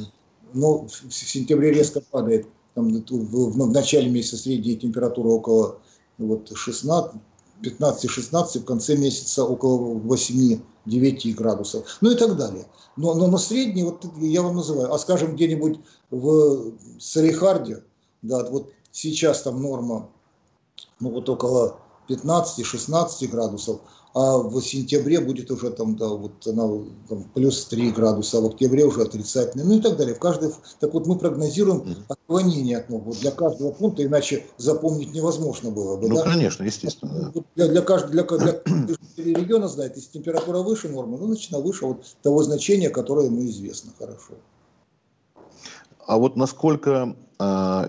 Но 0.52 0.86
в 0.86 1.12
сентябре 1.12 1.72
резко 1.72 2.00
падает, 2.00 2.46
там, 2.74 2.88
в, 2.88 3.50
в 3.50 3.72
начале 3.72 4.08
месяца 4.08 4.36
средняя 4.36 4.76
температура 4.76 5.28
около 5.28 5.78
вот, 6.18 6.50
16, 6.54 7.20
15-16, 7.62 8.60
в 8.60 8.64
конце 8.64 8.96
месяца 8.96 9.44
около 9.44 9.98
8-9 9.98 11.34
градусов, 11.34 11.98
ну 12.00 12.10
и 12.10 12.16
так 12.16 12.36
далее. 12.36 12.66
Но, 12.96 13.14
но, 13.14 13.26
но 13.28 13.38
средний, 13.38 13.84
вот 13.84 14.04
я 14.18 14.42
вам 14.42 14.56
называю, 14.56 14.92
а 14.92 14.98
скажем, 14.98 15.34
где-нибудь 15.34 15.80
в 16.10 16.72
Салихарде, 16.98 17.82
да, 18.22 18.44
вот 18.50 18.72
сейчас 18.92 19.42
там 19.42 19.62
норма, 19.62 20.10
ну 20.98 21.10
вот 21.10 21.28
около 21.28 21.78
15-16 22.10 23.28
градусов, 23.28 23.80
а 24.12 24.38
в 24.38 24.60
сентябре 24.60 25.20
будет 25.20 25.50
уже 25.50 25.70
там, 25.70 25.96
да, 25.96 26.08
вот 26.08 26.44
она 26.46 26.68
там, 27.08 27.24
плюс 27.32 27.64
3 27.66 27.92
градуса, 27.92 28.38
а 28.38 28.40
в 28.40 28.46
октябре 28.46 28.84
уже 28.84 29.02
отрицательный, 29.02 29.64
ну 29.64 29.76
и 29.76 29.80
так 29.80 29.96
далее. 29.96 30.14
В 30.16 30.18
каждой, 30.18 30.52
так 30.80 30.92
вот 30.92 31.06
мы 31.06 31.16
прогнозируем 31.16 31.96
отклонение 32.08 32.78
от 32.78 32.90
нормы 32.90 33.12
для 33.12 33.30
каждого 33.30 33.70
пункта, 33.70 34.04
иначе 34.04 34.44
запомнить 34.58 35.14
невозможно 35.14 35.70
было 35.70 35.96
бы. 35.96 36.08
Ну, 36.08 36.16
да? 36.16 36.22
конечно, 36.24 36.64
естественно. 36.64 37.32
Да. 37.32 37.42
Для, 37.54 37.68
для, 37.68 37.82
каждого, 37.82 38.12
для, 38.12 38.24
для, 38.24 38.96
для 39.16 39.34
региона 39.34 39.68
знает, 39.68 39.94
если 39.96 40.10
температура 40.10 40.58
выше 40.58 40.88
нормы, 40.88 41.16
ну, 41.16 41.26
значит, 41.26 41.54
она 41.54 41.62
выше 41.62 41.86
вот 41.86 42.04
того 42.22 42.42
значения, 42.42 42.90
которое 42.90 43.26
ему 43.26 43.44
известно 43.44 43.92
хорошо. 43.96 44.34
А 46.06 46.18
вот 46.18 46.34
насколько 46.34 47.14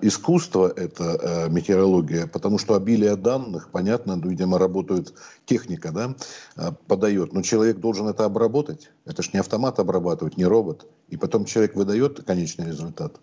искусство 0.02 0.72
это 0.76 1.04
э, 1.04 1.50
метеорология, 1.50 2.28
потому 2.28 2.58
что 2.58 2.76
обилие 2.76 3.16
данных, 3.16 3.70
понятно, 3.72 4.16
ну, 4.16 4.30
видимо, 4.30 4.58
работает 4.58 5.14
техника, 5.46 5.92
да, 5.92 6.16
э, 6.56 6.72
подает, 6.88 7.34
но 7.34 7.42
человек 7.42 7.78
должен 7.78 8.08
это 8.08 8.26
обработать. 8.26 8.92
Это 9.06 9.24
ж 9.24 9.34
не 9.34 9.40
автомат 9.40 9.80
обрабатывать, 9.80 10.38
не 10.38 10.46
робот. 10.46 10.88
И 11.10 11.18
потом 11.18 11.46
человек 11.46 11.76
выдает 11.76 12.24
конечный 12.24 12.68
результат. 12.68 13.20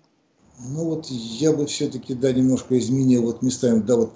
Ну 0.60 0.86
вот 0.86 1.06
я 1.06 1.52
бы 1.52 1.66
все-таки, 1.66 2.14
да, 2.14 2.32
немножко 2.32 2.76
изменил 2.80 3.22
вот 3.22 3.42
местами, 3.42 3.80
да, 3.80 3.94
вот 3.94 4.14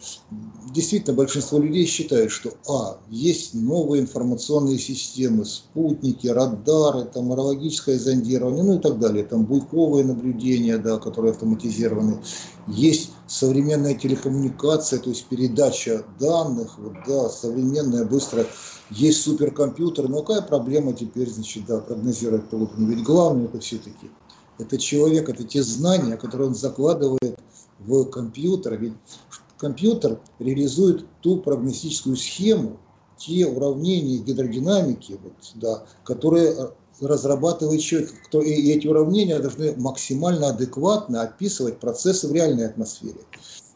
действительно 0.74 1.14
большинство 1.14 1.60
людей 1.60 1.86
считают, 1.86 2.32
что, 2.32 2.50
а, 2.68 2.98
есть 3.10 3.54
новые 3.54 4.02
информационные 4.02 4.78
системы, 4.78 5.44
спутники, 5.44 6.26
радары, 6.26 7.04
там, 7.04 7.30
аэрологическое 7.30 7.96
зондирование, 7.96 8.64
ну 8.64 8.78
и 8.78 8.80
так 8.80 8.98
далее, 8.98 9.22
там, 9.24 9.44
буйковые 9.44 10.04
наблюдения, 10.04 10.78
да, 10.78 10.98
которые 10.98 11.30
автоматизированы, 11.30 12.20
есть 12.66 13.12
современная 13.28 13.94
телекоммуникация, 13.94 14.98
то 14.98 15.10
есть 15.10 15.26
передача 15.26 16.04
данных, 16.18 16.76
вот, 16.76 16.94
да, 17.06 17.28
современная, 17.28 18.04
быстрая, 18.04 18.48
есть 18.90 19.22
суперкомпьютер, 19.22 20.08
но 20.08 20.22
какая 20.22 20.42
проблема 20.42 20.92
теперь, 20.92 21.30
значит, 21.30 21.66
да, 21.66 21.78
прогнозировать 21.78 22.48
погоду? 22.48 22.72
Ведь 22.78 23.04
главное 23.04 23.44
это 23.44 23.60
все-таки 23.60 24.10
это 24.58 24.78
человек, 24.78 25.28
это 25.28 25.44
те 25.44 25.62
знания, 25.62 26.16
которые 26.16 26.48
он 26.48 26.54
закладывает 26.54 27.38
в 27.80 28.04
компьютер. 28.04 28.76
Ведь 28.76 28.94
компьютер 29.58 30.20
реализует 30.38 31.06
ту 31.20 31.38
прогностическую 31.38 32.16
схему, 32.16 32.78
те 33.16 33.46
уравнения 33.46 34.18
гидродинамики, 34.18 35.18
вот, 35.22 35.32
да, 35.54 35.84
которые 36.04 36.72
разрабатывает 37.00 37.80
человек. 37.80 38.12
И 38.32 38.72
эти 38.72 38.86
уравнения 38.86 39.38
должны 39.38 39.74
максимально 39.76 40.48
адекватно 40.48 41.22
описывать 41.22 41.78
процессы 41.78 42.28
в 42.28 42.32
реальной 42.32 42.66
атмосфере. 42.66 43.20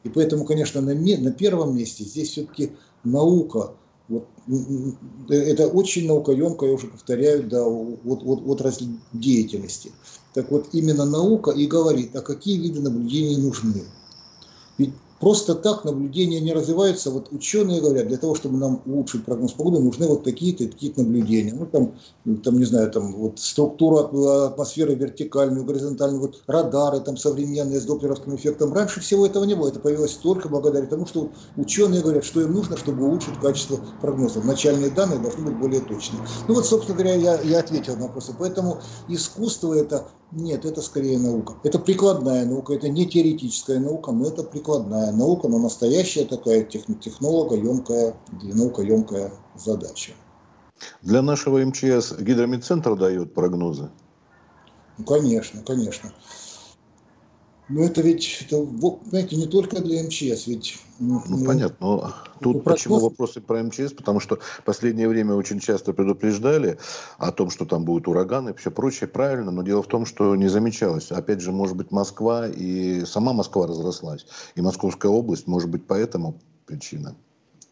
И 0.04 0.08
поэтому, 0.08 0.44
конечно, 0.44 0.80
на, 0.80 0.94
на 0.94 1.32
первом 1.32 1.76
месте 1.76 2.04
здесь 2.04 2.30
все-таки 2.30 2.72
наука. 3.04 3.72
Вот, 4.08 4.28
это 5.28 5.66
очень 5.66 6.06
наукоемкая, 6.06 6.70
я 6.70 6.74
уже 6.76 6.86
повторяю, 6.86 7.48
да, 7.48 7.64
вот, 7.64 8.22
вот, 8.22 8.42
отрасль 8.46 8.86
деятельности. 9.12 9.90
Так 10.36 10.50
вот, 10.50 10.68
именно 10.72 11.06
наука 11.06 11.50
и 11.50 11.66
говорит, 11.66 12.14
а 12.14 12.20
какие 12.20 12.58
виды 12.58 12.82
наблюдений 12.82 13.38
нужны. 13.38 13.84
Ведь 14.76 14.92
Просто 15.20 15.54
так 15.54 15.84
наблюдения 15.84 16.40
не 16.40 16.52
развиваются. 16.52 17.10
Вот 17.10 17.32
ученые 17.32 17.80
говорят, 17.80 18.08
для 18.08 18.18
того, 18.18 18.34
чтобы 18.34 18.58
нам 18.58 18.82
улучшить 18.84 19.24
прогноз 19.24 19.52
погоды, 19.52 19.80
нужны 19.80 20.06
вот 20.06 20.24
такие-то 20.24 20.66
такие 20.66 20.92
наблюдения. 20.96 21.54
Ну, 21.54 21.66
там, 21.66 21.94
там, 22.42 22.58
не 22.58 22.64
знаю, 22.64 22.90
там 22.90 23.14
вот 23.14 23.38
структура 23.38 24.04
атмосферы 24.46 24.94
вертикальную, 24.94 25.64
горизонтальную, 25.64 26.20
вот 26.20 26.42
радары 26.46 27.00
там 27.00 27.16
современные 27.16 27.80
с 27.80 27.84
доплеровским 27.84 28.36
эффектом. 28.36 28.72
Раньше 28.74 29.00
всего 29.00 29.24
этого 29.24 29.44
не 29.44 29.54
было. 29.54 29.68
Это 29.68 29.80
появилось 29.80 30.14
только 30.14 30.48
благодаря 30.48 30.86
тому, 30.86 31.06
что 31.06 31.30
ученые 31.56 32.02
говорят, 32.02 32.24
что 32.24 32.42
им 32.42 32.52
нужно, 32.52 32.76
чтобы 32.76 33.06
улучшить 33.06 33.38
качество 33.40 33.80
прогнозов. 34.00 34.44
Начальные 34.44 34.90
данные 34.90 35.18
должны 35.18 35.46
быть 35.46 35.58
более 35.58 35.80
точные. 35.80 36.20
Ну 36.46 36.54
вот, 36.54 36.66
собственно 36.66 36.98
говоря, 36.98 37.14
я, 37.14 37.40
я 37.40 37.60
ответил 37.60 37.96
на 37.96 38.02
вопросы. 38.02 38.34
Поэтому 38.38 38.80
искусство 39.08 39.72
это 39.72 40.08
нет, 40.32 40.64
это 40.64 40.82
скорее 40.82 41.18
наука. 41.18 41.54
Это 41.62 41.78
прикладная 41.78 42.44
наука, 42.44 42.74
это 42.74 42.88
не 42.88 43.06
теоретическая 43.06 43.78
наука, 43.78 44.10
но 44.10 44.26
это 44.26 44.42
прикладная 44.42 45.05
наука, 45.12 45.48
но 45.48 45.58
настоящая 45.58 46.24
такая 46.24 46.64
технолого-емкая, 46.64 48.14
наукоемкая 48.42 49.32
задача. 49.54 50.12
Для 51.02 51.22
нашего 51.22 51.64
МЧС 51.64 52.18
гидромедцентр 52.18 52.96
дает 52.96 53.34
прогнозы? 53.34 53.90
Ну, 54.98 55.04
конечно, 55.04 55.62
конечно. 55.62 56.12
Но 57.68 57.82
это 57.82 58.00
ведь, 58.00 58.44
это, 58.46 58.64
знаете, 59.08 59.34
не 59.34 59.46
только 59.46 59.82
для 59.82 60.04
МЧС, 60.04 60.46
ведь... 60.46 60.78
Ну, 61.00 61.20
ну 61.28 61.44
понятно, 61.44 61.76
но 61.80 62.14
тут 62.40 62.62
почему 62.62 63.00
вопросы 63.00 63.40
про 63.40 63.62
МЧС? 63.62 63.92
Потому 63.92 64.20
что 64.20 64.36
в 64.36 64.62
последнее 64.64 65.08
время 65.08 65.34
очень 65.34 65.58
часто 65.58 65.92
предупреждали 65.92 66.78
о 67.18 67.32
том, 67.32 67.50
что 67.50 67.66
там 67.66 67.84
будут 67.84 68.06
ураганы 68.06 68.50
и 68.50 68.54
все 68.54 68.70
прочее, 68.70 69.08
правильно, 69.08 69.50
но 69.50 69.62
дело 69.62 69.82
в 69.82 69.88
том, 69.88 70.06
что 70.06 70.36
не 70.36 70.48
замечалось. 70.48 71.10
Опять 71.10 71.40
же, 71.40 71.50
может 71.50 71.76
быть, 71.76 71.90
Москва 71.90 72.48
и 72.48 73.04
сама 73.04 73.32
Москва 73.32 73.66
разрослась, 73.66 74.26
и 74.54 74.60
Московская 74.60 75.08
область, 75.08 75.48
может 75.48 75.68
быть, 75.68 75.86
поэтому 75.86 76.40
причина. 76.66 77.16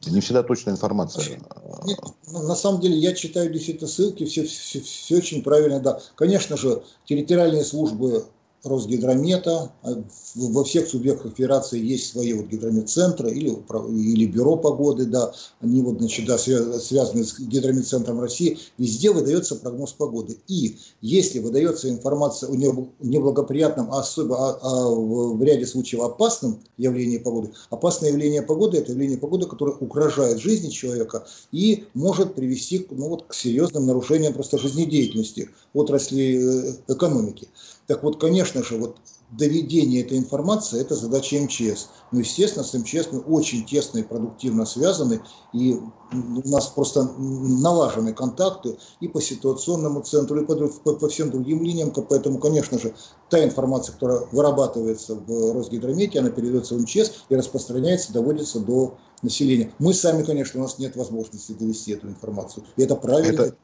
Не 0.06 0.20
всегда 0.20 0.42
точная 0.42 0.74
информация. 0.74 1.40
Нет, 1.84 1.98
ну, 2.26 2.42
на 2.42 2.56
самом 2.56 2.80
деле 2.80 2.96
я 2.96 3.14
читаю 3.14 3.50
действительно 3.50 3.88
ссылки, 3.88 4.24
все, 4.24 4.44
все, 4.44 4.80
все 4.80 5.16
очень 5.16 5.42
правильно, 5.42 5.80
да. 5.80 6.00
Конечно 6.16 6.56
же, 6.56 6.82
территориальные 7.06 7.64
службы 7.64 8.24
Росгидромета. 8.64 9.73
А 9.83 10.02
во 10.35 10.64
всех 10.64 10.88
субъектах 10.88 11.35
федерации 11.37 11.83
есть 11.83 12.11
свои 12.11 12.33
вот 12.33 12.47
гидрометцентры 12.47 13.30
или, 13.30 13.50
или 13.50 14.26
бюро 14.26 14.56
погоды, 14.56 15.06
да, 15.06 15.33
они 15.61 15.83
вот, 15.83 15.99
значит, 15.99 16.26
да, 16.26 16.38
связаны 16.38 17.25
с 17.25 17.38
гидрометцентром 17.38 18.21
России. 18.21 18.59
Везде 18.78 19.11
выдается 19.11 19.56
прогноз 19.56 19.92
погоды. 19.92 20.38
И 20.49 20.76
если 21.00 21.38
выдается 21.38 21.88
информация 21.88 22.50
о 22.50 22.56
неблагоприятном, 23.00 23.92
а 23.92 24.00
особо 24.00 24.37
а, 24.37 24.59
а 24.62 24.90
в 24.90 25.42
ряде 25.42 25.66
случаев 25.66 26.02
опасном 26.02 26.61
явлении 26.76 27.18
погоды, 27.18 27.52
опасное 27.71 28.11
явление 28.11 28.42
погоды– 28.42 28.78
это 28.78 28.92
явление 28.92 29.18
погоды, 29.18 29.47
которое 29.47 29.76
угрожает 29.76 30.38
жизни 30.38 30.71
человека 30.71 31.26
и 31.52 31.85
может 31.94 32.35
привести 32.35 32.87
ну, 32.90 33.09
вот, 33.09 33.26
к 33.26 33.35
серьезным 33.35 33.87
нарушениям 33.87 34.35
просто 34.35 34.59
жизнедеятельности 34.59 35.50
отрасли 35.73 36.38
э, 36.38 36.92
экономики. 36.92 37.49
Так 37.86 38.02
вот, 38.02 38.18
конечно 38.18 38.62
же, 38.62 38.78
вот 38.78 38.96
доведение 39.30 40.02
этой 40.02 40.16
информации– 40.16 40.80
это 40.82 40.94
задача 40.94 41.36
МЧС. 41.36 41.88
Но, 42.12 42.20
естественно, 42.20 42.64
с 42.64 42.72
МЧС 42.72 43.08
мы 43.12 43.20
очень 43.20 43.64
тесно 43.66 43.98
и 43.98 44.02
продуктивно 44.02 44.64
связаны, 44.64 45.20
и 45.52 45.78
у 46.12 46.48
нас 46.48 46.68
просто 46.68 47.02
налажены 47.02 48.14
контакты 48.14 48.78
и 49.00 49.08
по 49.08 49.20
ситуационному 49.20 50.00
центру, 50.02 50.40
и 50.40 50.44
по, 50.46 50.54
по, 50.54 50.94
по 50.94 51.08
всем 51.08 51.30
другим 51.30 51.62
линиям. 51.62 51.90
Поэтому, 51.90 52.38
конечно 52.38 52.78
же, 52.78 52.94
та 53.28 53.42
информация, 53.44 53.94
которая 53.94 54.26
вырабатывается 54.32 55.14
в 55.14 55.54
Росгидромете, 55.54 56.20
она 56.20 56.30
передается 56.30 56.74
в 56.74 56.80
МЧС 56.80 57.24
и 57.28 57.34
распространяется, 57.34 58.12
доводится 58.12 58.60
до 58.60 58.96
населения. 59.22 59.72
Мы 59.78 59.92
сами, 59.94 60.22
конечно, 60.22 60.60
у 60.60 60.62
нас 60.62 60.78
нет 60.78 60.96
возможности 60.96 61.52
довести 61.52 61.92
эту 61.92 62.08
информацию. 62.08 62.64
И 62.76 62.82
это 62.82 62.94
правильно. 62.94 63.42
Это... 63.42 63.56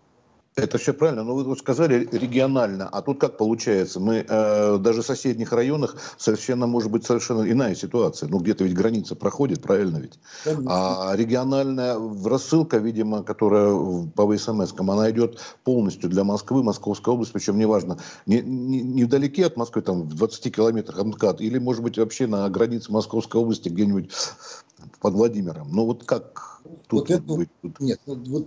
Это 0.56 0.78
все 0.78 0.92
правильно, 0.92 1.22
но 1.22 1.36
вы 1.36 1.44
вот 1.44 1.60
сказали 1.60 2.08
регионально, 2.10 2.88
а 2.88 3.02
тут 3.02 3.20
как 3.20 3.36
получается? 3.36 4.00
Мы 4.00 4.26
э, 4.28 4.78
даже 4.78 5.02
в 5.02 5.06
соседних 5.06 5.52
районах 5.52 5.96
совершенно 6.18 6.66
может 6.66 6.90
быть 6.90 7.06
совершенно 7.06 7.48
иная 7.48 7.76
ситуация. 7.76 8.28
Ну 8.28 8.40
где-то 8.40 8.64
ведь 8.64 8.74
граница 8.74 9.14
проходит, 9.14 9.62
правильно 9.62 9.98
ведь? 9.98 10.18
Конечно. 10.42 11.10
А 11.10 11.16
региональная 11.16 11.96
рассылка, 12.24 12.78
видимо, 12.78 13.22
которая 13.22 13.72
по 14.08 14.26
ВСМС, 14.26 14.74
она 14.76 15.10
идет 15.12 15.38
полностью 15.62 16.10
для 16.10 16.24
Москвы, 16.24 16.64
Московской 16.64 17.14
области, 17.14 17.32
причем 17.32 17.56
неважно, 17.56 17.98
не, 18.26 18.40
не, 18.40 18.82
не 18.82 19.04
вдалеке 19.04 19.46
от 19.46 19.56
Москвы, 19.56 19.82
там 19.82 20.02
в 20.02 20.14
20 20.14 20.54
километрах 20.54 20.98
от 20.98 21.06
МКАД, 21.06 21.40
или 21.42 21.58
может 21.58 21.84
быть 21.84 21.96
вообще 21.96 22.26
на 22.26 22.48
границе 22.48 22.90
Московской 22.90 23.40
области 23.40 23.68
где-нибудь 23.68 24.10
под 25.00 25.14
Владимиром. 25.14 25.68
Ну 25.70 25.86
вот 25.86 26.04
как 26.04 26.60
тут 26.88 27.08
вот 27.08 27.10
это, 27.10 27.22
быть? 27.22 27.50
Нет, 27.78 28.00
вот, 28.04 28.18
вот 28.26 28.46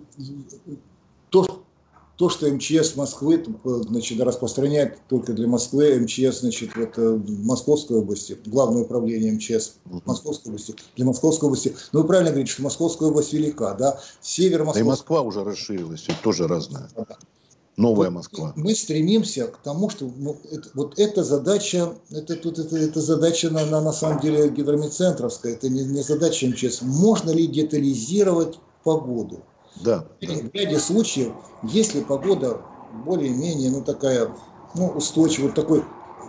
то, 1.29 1.62
то, 2.17 2.29
что 2.29 2.47
МЧС 2.47 2.95
Москвы 2.95 3.43
значит, 3.63 4.19
распространяет 4.21 4.99
только 5.09 5.33
для 5.33 5.47
Москвы, 5.47 5.99
МЧС 5.99 6.41
значит, 6.41 6.75
вот, 6.75 6.95
в 6.95 7.45
Московской 7.45 7.97
области, 7.97 8.37
Главное 8.45 8.83
управление 8.83 9.33
МЧС 9.33 9.75
Московской 10.05 10.51
области, 10.51 10.75
для 10.95 11.05
Московской 11.05 11.47
области. 11.47 11.75
Ну, 11.91 12.01
вы 12.01 12.07
правильно 12.07 12.29
говорите, 12.29 12.51
что 12.51 12.63
Московская 12.63 13.09
область 13.09 13.33
велика, 13.33 13.73
да? 13.73 13.99
Север 14.21 14.63
Москвы... 14.63 14.81
Да 14.81 14.85
и 14.85 14.89
Москва 14.89 15.21
уже 15.21 15.43
расширилась, 15.43 16.05
это 16.07 16.17
тоже 16.21 16.47
разная. 16.47 16.89
Новая 17.75 18.09
вот 18.09 18.17
Москва. 18.17 18.53
Мы 18.55 18.75
стремимся 18.75 19.47
к 19.47 19.57
тому, 19.57 19.89
что 19.89 20.11
ну, 20.15 20.37
вот 20.75 20.99
эта 20.99 21.23
задача, 21.23 21.95
это, 22.11 22.35
тут, 22.35 22.59
это, 22.59 22.77
это 22.77 23.01
задача 23.01 23.49
на, 23.49 23.65
на, 23.65 23.81
на 23.81 23.91
самом 23.91 24.19
деле 24.19 24.49
гидромедцентровская, 24.49 25.53
это 25.53 25.69
не, 25.69 25.83
не 25.83 26.03
задача 26.03 26.47
МЧС. 26.47 26.83
Можно 26.83 27.31
ли 27.31 27.47
детализировать 27.47 28.59
погоду? 28.83 29.41
Да. 29.81 30.07
В 30.21 30.53
ряде 30.53 30.79
случаев, 30.79 31.33
если 31.61 32.01
погода 32.01 32.61
более-менее, 32.91 33.71
ну 33.71 33.83
такая, 33.83 34.35
ну 34.73 34.89
устойчивая, 34.89 35.51
такой, 35.51 35.83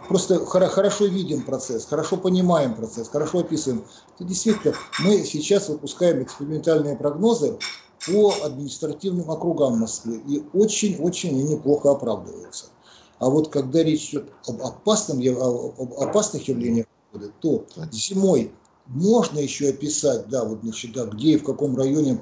просто 0.08 0.44
хорошо 0.44 1.06
видим 1.06 1.42
процесс, 1.42 1.86
хорошо 1.86 2.16
понимаем 2.16 2.74
процесс, 2.74 3.08
хорошо 3.08 3.40
описываем, 3.40 3.84
то 4.16 4.24
действительно 4.24 4.74
мы 5.00 5.22
сейчас 5.24 5.68
выпускаем 5.68 6.22
экспериментальные 6.22 6.96
прогнозы 6.96 7.58
по 8.06 8.34
административным 8.42 9.30
округам 9.30 9.78
Москвы 9.78 10.22
и 10.26 10.42
очень-очень 10.52 11.36
неплохо 11.48 11.90
оправдываются. 11.90 12.66
А 13.18 13.30
вот 13.30 13.48
когда 13.48 13.82
речь 13.82 14.10
идет 14.10 14.30
об, 14.46 14.60
опасном, 14.62 15.20
об 15.20 15.94
опасных 15.94 16.48
явлениях 16.48 16.86
то 17.40 17.64
зимой 17.92 18.52
можно 18.86 19.38
еще 19.38 19.68
описать, 19.68 20.28
да, 20.28 20.44
вот, 20.44 20.60
значит, 20.62 20.92
да, 20.92 21.06
где 21.06 21.34
и 21.34 21.36
в 21.36 21.44
каком 21.44 21.76
районе 21.76 22.20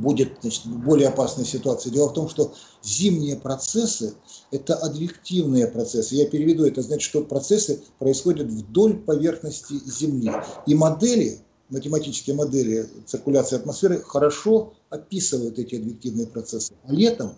будет 0.00 0.38
значит, 0.40 0.66
более 0.66 1.08
опасная 1.08 1.44
ситуация. 1.44 1.92
Дело 1.92 2.08
в 2.08 2.12
том, 2.12 2.28
что 2.28 2.54
зимние 2.82 3.36
процессы– 3.36 4.14
это 4.50 4.74
адвективные 4.74 5.66
процессы. 5.66 6.14
Я 6.14 6.26
переведу 6.26 6.64
это, 6.66 6.82
значит, 6.82 7.08
что 7.08 7.22
процессы 7.22 7.82
происходят 7.98 8.48
вдоль 8.48 8.98
поверхности 8.98 9.74
Земли. 9.86 10.32
И 10.66 10.74
модели, 10.74 11.40
математические 11.70 12.36
модели 12.36 12.86
циркуляции 13.06 13.56
атмосферы 13.56 14.02
хорошо 14.02 14.74
описывают 14.90 15.58
эти 15.58 15.76
адвективные 15.76 16.26
процессы. 16.26 16.74
А 16.84 16.92
летом 16.92 17.36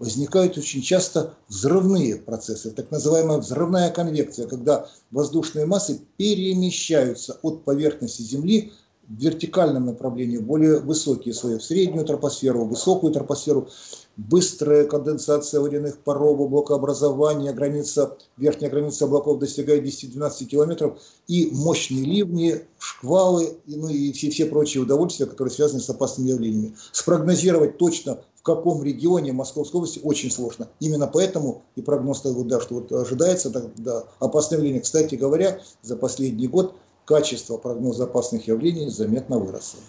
возникают 0.00 0.56
очень 0.56 0.82
часто 0.82 1.34
взрывные 1.48 2.16
процессы, 2.16 2.70
так 2.70 2.90
называемая 2.90 3.38
взрывная 3.38 3.90
конвекция, 3.90 4.46
когда 4.48 4.88
воздушные 5.10 5.66
массы 5.66 6.00
перемещаются 6.16 7.38
от 7.42 7.64
поверхности 7.64 8.22
Земли 8.22 8.72
вертикальном 9.18 9.86
направлении 9.86 10.38
более 10.38 10.78
высокие 10.78 11.34
слои, 11.34 11.58
в 11.58 11.64
среднюю 11.64 12.06
тропосферу, 12.06 12.64
в 12.64 12.68
высокую 12.68 13.12
тропосферу, 13.12 13.68
быстрая 14.16 14.84
конденсация 14.84 15.60
водяных 15.60 15.98
паров, 15.98 16.40
облакообразование, 16.40 17.52
граница, 17.52 18.16
верхняя 18.36 18.70
граница 18.70 19.06
облаков 19.06 19.38
достигает 19.38 19.84
10-12 19.84 20.44
километров, 20.44 21.00
и 21.26 21.50
мощные 21.52 22.04
ливни, 22.04 22.62
шквалы, 22.78 23.58
ну 23.66 23.88
и 23.88 24.12
все, 24.12 24.30
все 24.30 24.46
прочие 24.46 24.82
удовольствия, 24.82 25.26
которые 25.26 25.52
связаны 25.52 25.80
с 25.80 25.90
опасными 25.90 26.28
явлениями. 26.28 26.76
Спрогнозировать 26.92 27.78
точно, 27.78 28.20
в 28.36 28.42
каком 28.42 28.82
регионе 28.82 29.32
Московской 29.32 29.78
области 29.78 30.00
очень 30.02 30.30
сложно. 30.30 30.68
Именно 30.80 31.06
поэтому 31.08 31.62
и 31.76 31.82
прогноз, 31.82 32.22
да, 32.22 32.60
что 32.60 32.74
вот 32.76 32.92
ожидается 32.92 33.50
да, 33.50 33.62
да, 33.76 34.04
опасное 34.18 34.58
явление. 34.58 34.80
Кстати 34.80 35.14
говоря, 35.16 35.60
за 35.82 35.96
последний 35.96 36.46
год 36.48 36.74
качество 37.10 37.56
прогноза 37.56 38.04
опасных 38.04 38.46
явлений 38.46 38.88
заметно 38.88 39.40
выросло. 39.40 39.80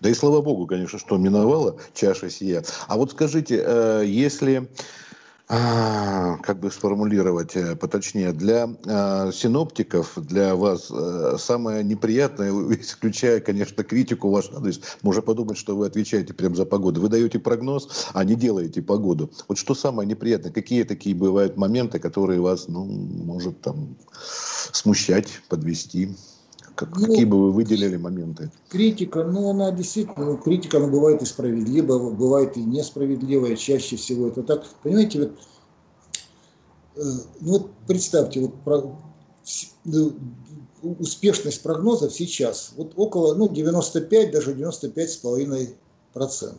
Да 0.00 0.10
и 0.10 0.14
слава 0.14 0.42
богу, 0.42 0.66
конечно, 0.66 0.98
что 0.98 1.16
миновала 1.16 1.76
чаша 1.94 2.28
сия. 2.28 2.62
А 2.86 2.98
вот 2.98 3.12
скажите, 3.12 3.62
э, 3.64 4.02
если 4.06 4.68
а, 5.48 6.36
как 6.42 6.60
бы 6.60 6.70
сформулировать 6.70 7.56
э, 7.56 7.76
поточнее, 7.76 8.32
для 8.32 8.66
синоптиков, 9.32 10.12
для 10.16 10.54
вас 10.54 10.92
самое 11.38 11.82
неприятное, 11.82 12.50
исключая, 12.78 13.40
конечно, 13.40 13.82
критику 13.82 14.30
ваш 14.30 14.50
адрес, 14.54 14.82
можно 15.00 15.22
подумать, 15.22 15.56
что 15.56 15.74
вы 15.74 15.86
отвечаете 15.86 16.34
прямо 16.34 16.56
за 16.56 16.66
погоду. 16.66 17.00
Вы 17.00 17.08
даете 17.08 17.38
прогноз, 17.38 17.88
а 18.12 18.22
не 18.22 18.34
делаете 18.34 18.82
погоду. 18.82 19.30
Вот 19.48 19.56
что 19.56 19.74
самое 19.74 20.06
неприятное? 20.06 20.52
Какие 20.52 20.82
такие 20.82 21.16
бывают 21.16 21.56
моменты, 21.56 21.98
которые 21.98 22.42
вас, 22.42 22.68
ну, 22.68 22.84
может 22.84 23.62
там 23.62 23.96
смущать, 24.72 25.40
подвести? 25.48 26.14
Как, 26.74 26.96
ну, 26.96 27.06
какие 27.06 27.24
бы 27.24 27.40
вы 27.40 27.52
выделили 27.52 27.96
моменты? 27.96 28.50
Критика, 28.68 29.22
ну, 29.22 29.50
она 29.50 29.70
действительно, 29.70 30.24
ну, 30.24 30.36
критика, 30.36 30.78
она 30.78 30.88
бывает 30.88 31.22
и 31.22 31.24
справедливая, 31.24 32.10
бывает 32.10 32.56
и 32.56 32.64
несправедливая, 32.64 33.54
чаще 33.54 33.96
всего 33.96 34.28
это 34.28 34.42
так. 34.42 34.64
Понимаете, 34.82 35.20
вот, 35.20 35.38
э, 36.96 37.02
ну, 37.40 37.52
вот 37.52 37.70
представьте, 37.86 38.40
вот 38.40 38.54
про, 38.64 38.98
ну, 39.84 40.12
успешность 40.82 41.62
прогнозов 41.62 42.12
сейчас, 42.12 42.72
вот 42.76 42.92
около, 42.96 43.34
ну, 43.34 43.48
95, 43.48 44.32
даже 44.32 44.52
95 44.52 45.10
с 45.10 45.16
половиной 45.16 45.76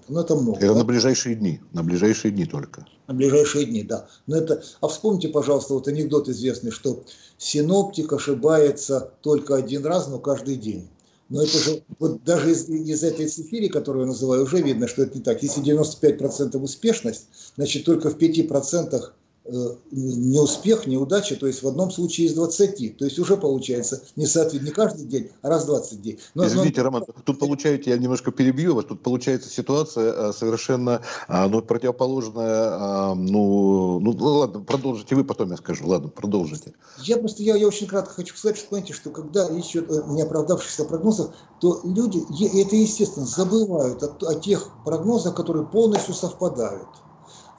Ну, 0.10 0.20
это 0.20 0.36
много. 0.36 0.58
Это 0.58 0.74
да? 0.74 0.80
на 0.80 0.84
ближайшие 0.84 1.36
дни, 1.36 1.62
на 1.72 1.84
ближайшие 1.84 2.32
дни 2.32 2.46
только. 2.46 2.86
На 3.08 3.14
ближайшие 3.14 3.66
дни, 3.66 3.84
да. 3.84 4.08
Но 4.28 4.36
это, 4.36 4.62
а 4.82 4.88
вспомните, 4.88 5.30
пожалуйста, 5.30 5.74
вот 5.74 5.88
анекдот 5.88 6.28
известный, 6.28 6.72
что 6.72 7.04
синоптик 7.38 8.12
ошибается 8.12 9.12
только 9.22 9.56
один 9.56 9.86
раз, 9.86 10.08
но 10.08 10.20
каждый 10.20 10.58
день. 10.58 10.90
Но 11.30 11.42
это 11.42 11.58
же, 11.58 11.84
вот 12.00 12.24
даже 12.24 12.52
из, 12.52 12.70
из 12.70 13.04
этой 13.04 13.28
цифиры, 13.28 13.70
которую 13.70 14.04
я 14.04 14.08
называю, 14.08 14.44
уже 14.44 14.62
видно, 14.62 14.88
что 14.88 15.04
это 15.04 15.18
не 15.18 15.24
так. 15.24 15.42
Если 15.42 15.64
95% 15.64 16.58
успешность, 16.62 17.28
значит, 17.56 17.86
только 17.86 18.10
в 18.10 18.18
5% 18.18 19.02
Э, 19.48 19.76
не 19.92 20.40
успех, 20.40 20.88
неудача, 20.88 21.36
то 21.36 21.46
есть 21.46 21.62
в 21.62 21.68
одном 21.68 21.92
случае 21.92 22.26
из 22.26 22.34
20. 22.34 22.98
То 22.98 23.06
есть 23.06 23.20
уже 23.20 23.38
получается 23.38 24.02
не, 24.16 24.26
соответ... 24.26 24.64
не 24.64 24.72
каждый 24.72 25.06
день, 25.06 25.30
а 25.44 25.50
раз 25.50 25.66
в 25.66 25.68
20 25.68 26.02
дней. 26.02 26.20
Но, 26.34 26.48
Извините, 26.48 26.82
но... 26.82 26.86
Роман, 26.86 27.06
тут 27.24 27.38
получается, 27.38 27.92
я 27.92 27.98
немножко 28.00 28.32
перебью 28.32 28.74
вас, 28.74 28.86
тут 28.86 29.04
получается 29.04 29.52
ситуация 29.52 30.14
э, 30.14 30.34
совершенно 30.34 31.02
а, 31.28 31.48
ну, 31.48 31.62
противоположная. 31.62 33.14
Ну, 33.14 34.00
ну, 34.00 34.16
ладно, 34.18 34.62
продолжите 34.62 35.14
вы, 35.14 35.24
потом 35.24 35.52
я 35.52 35.58
скажу. 35.58 35.88
Ладно, 35.88 36.10
продолжите. 36.10 36.74
Я 37.04 37.18
просто, 37.18 37.44
я, 37.44 37.56
я 37.56 37.68
очень 37.68 37.86
кратко 37.86 38.16
хочу 38.16 38.36
сказать, 38.36 38.58
что, 38.58 38.70
понимаете, 38.70 38.94
что 38.94 39.12
когда 39.12 39.48
речь 39.50 39.72
идет 39.72 39.92
о 39.92 40.12
неоправдавшихся 40.12 40.86
прогнозах, 40.86 41.36
то 41.62 41.82
люди, 41.84 42.20
это 42.64 42.76
естественно, 42.76 43.28
забывают 43.28 44.02
о, 44.02 44.28
о 44.28 44.36
тех 44.36 44.72
прогнозах, 44.84 45.36
которые 45.36 45.68
полностью 45.68 46.16
совпадают. 46.16 46.88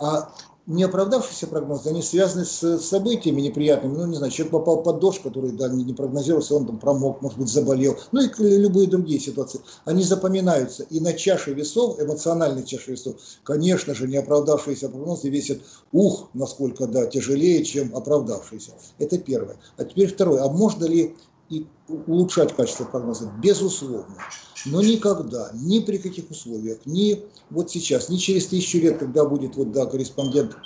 А 0.01 0.33
не 0.67 0.83
оправдавшиеся 0.83 1.47
прогнозы, 1.47 1.91
они 1.91 2.03
связаны 2.03 2.45
с 2.45 2.79
событиями 2.81 3.41
неприятными. 3.41 3.97
Ну, 3.97 4.07
не 4.07 4.17
знаю, 4.17 4.33
человек 4.33 4.53
попал 4.53 4.83
под 4.83 4.99
дождь, 4.99 5.23
который 5.23 5.53
да, 5.53 5.69
не 5.69 5.95
прогнозировался, 5.95 6.57
он 6.57 6.67
там 6.67 6.79
промок, 6.79 7.23
может 7.23 7.39
быть, 7.39 7.49
заболел. 7.49 7.97
Ну 8.13 8.23
и 8.23 8.31
любые 8.39 8.89
другие 8.89 9.21
ситуации. 9.21 9.61
Они 9.85 10.03
запоминаются. 10.03 10.83
И 10.85 11.01
на 11.01 11.13
чаше 11.13 11.55
весов, 11.55 12.01
эмоциональной 12.01 12.65
чаше 12.65 12.93
весов, 12.93 13.17
конечно 13.45 13.95
же, 13.95 14.09
не 14.09 14.17
оправдавшиеся 14.17 14.89
прогнозы 14.89 15.29
весят, 15.29 15.61
ух, 15.93 16.29
насколько, 16.35 16.87
да, 16.87 17.07
тяжелее, 17.07 17.65
чем 17.65 17.95
оправдавшиеся. 17.95 18.73
Это 18.99 19.19
первое. 19.19 19.57
А 19.77 19.85
теперь 19.85 20.13
второе. 20.13 20.43
А 20.43 20.49
можно 20.49 20.85
ли 20.87 21.15
и 21.49 21.67
улучшать 21.89 22.55
качество 22.55 22.85
прогноза? 22.85 23.33
Безусловно. 23.43 24.17
Но 24.65 24.83
никогда, 24.83 25.51
ни 25.55 25.81
при 25.81 25.99
каких 25.99 26.31
условиях, 26.31 26.79
ни 26.87 27.25
вот 27.51 27.71
сейчас, 27.71 28.09
ни 28.09 28.17
через 28.17 28.47
тысячу 28.47 28.79
лет, 28.79 28.99
когда 28.99 29.25
будет 29.25 29.57
вот, 29.57 29.73
да, 29.73 29.87
корреспондент 29.87 30.57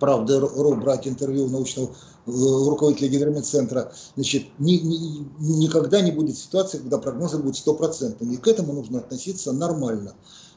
правда, 0.00 0.40
РУ 0.40 0.76
брать 0.76 1.06
интервью 1.06 1.46
у 1.46 1.48
научного 1.48 1.88
э, 1.88 2.30
руководителя 2.30 3.08
гидромедцентра, 3.08 3.92
значит, 4.14 4.44
ни, 4.58 4.72
ни, 4.72 5.26
никогда 5.38 6.00
не 6.00 6.10
будет 6.10 6.36
ситуации, 6.36 6.78
когда 6.78 6.98
прогнозы 6.98 7.38
будут 7.38 7.56
стопроцентными. 7.56 8.34
И 8.34 8.36
к 8.36 8.48
этому 8.48 8.72
нужно 8.72 8.98
относиться 8.98 9.52
нормально. 9.52 10.14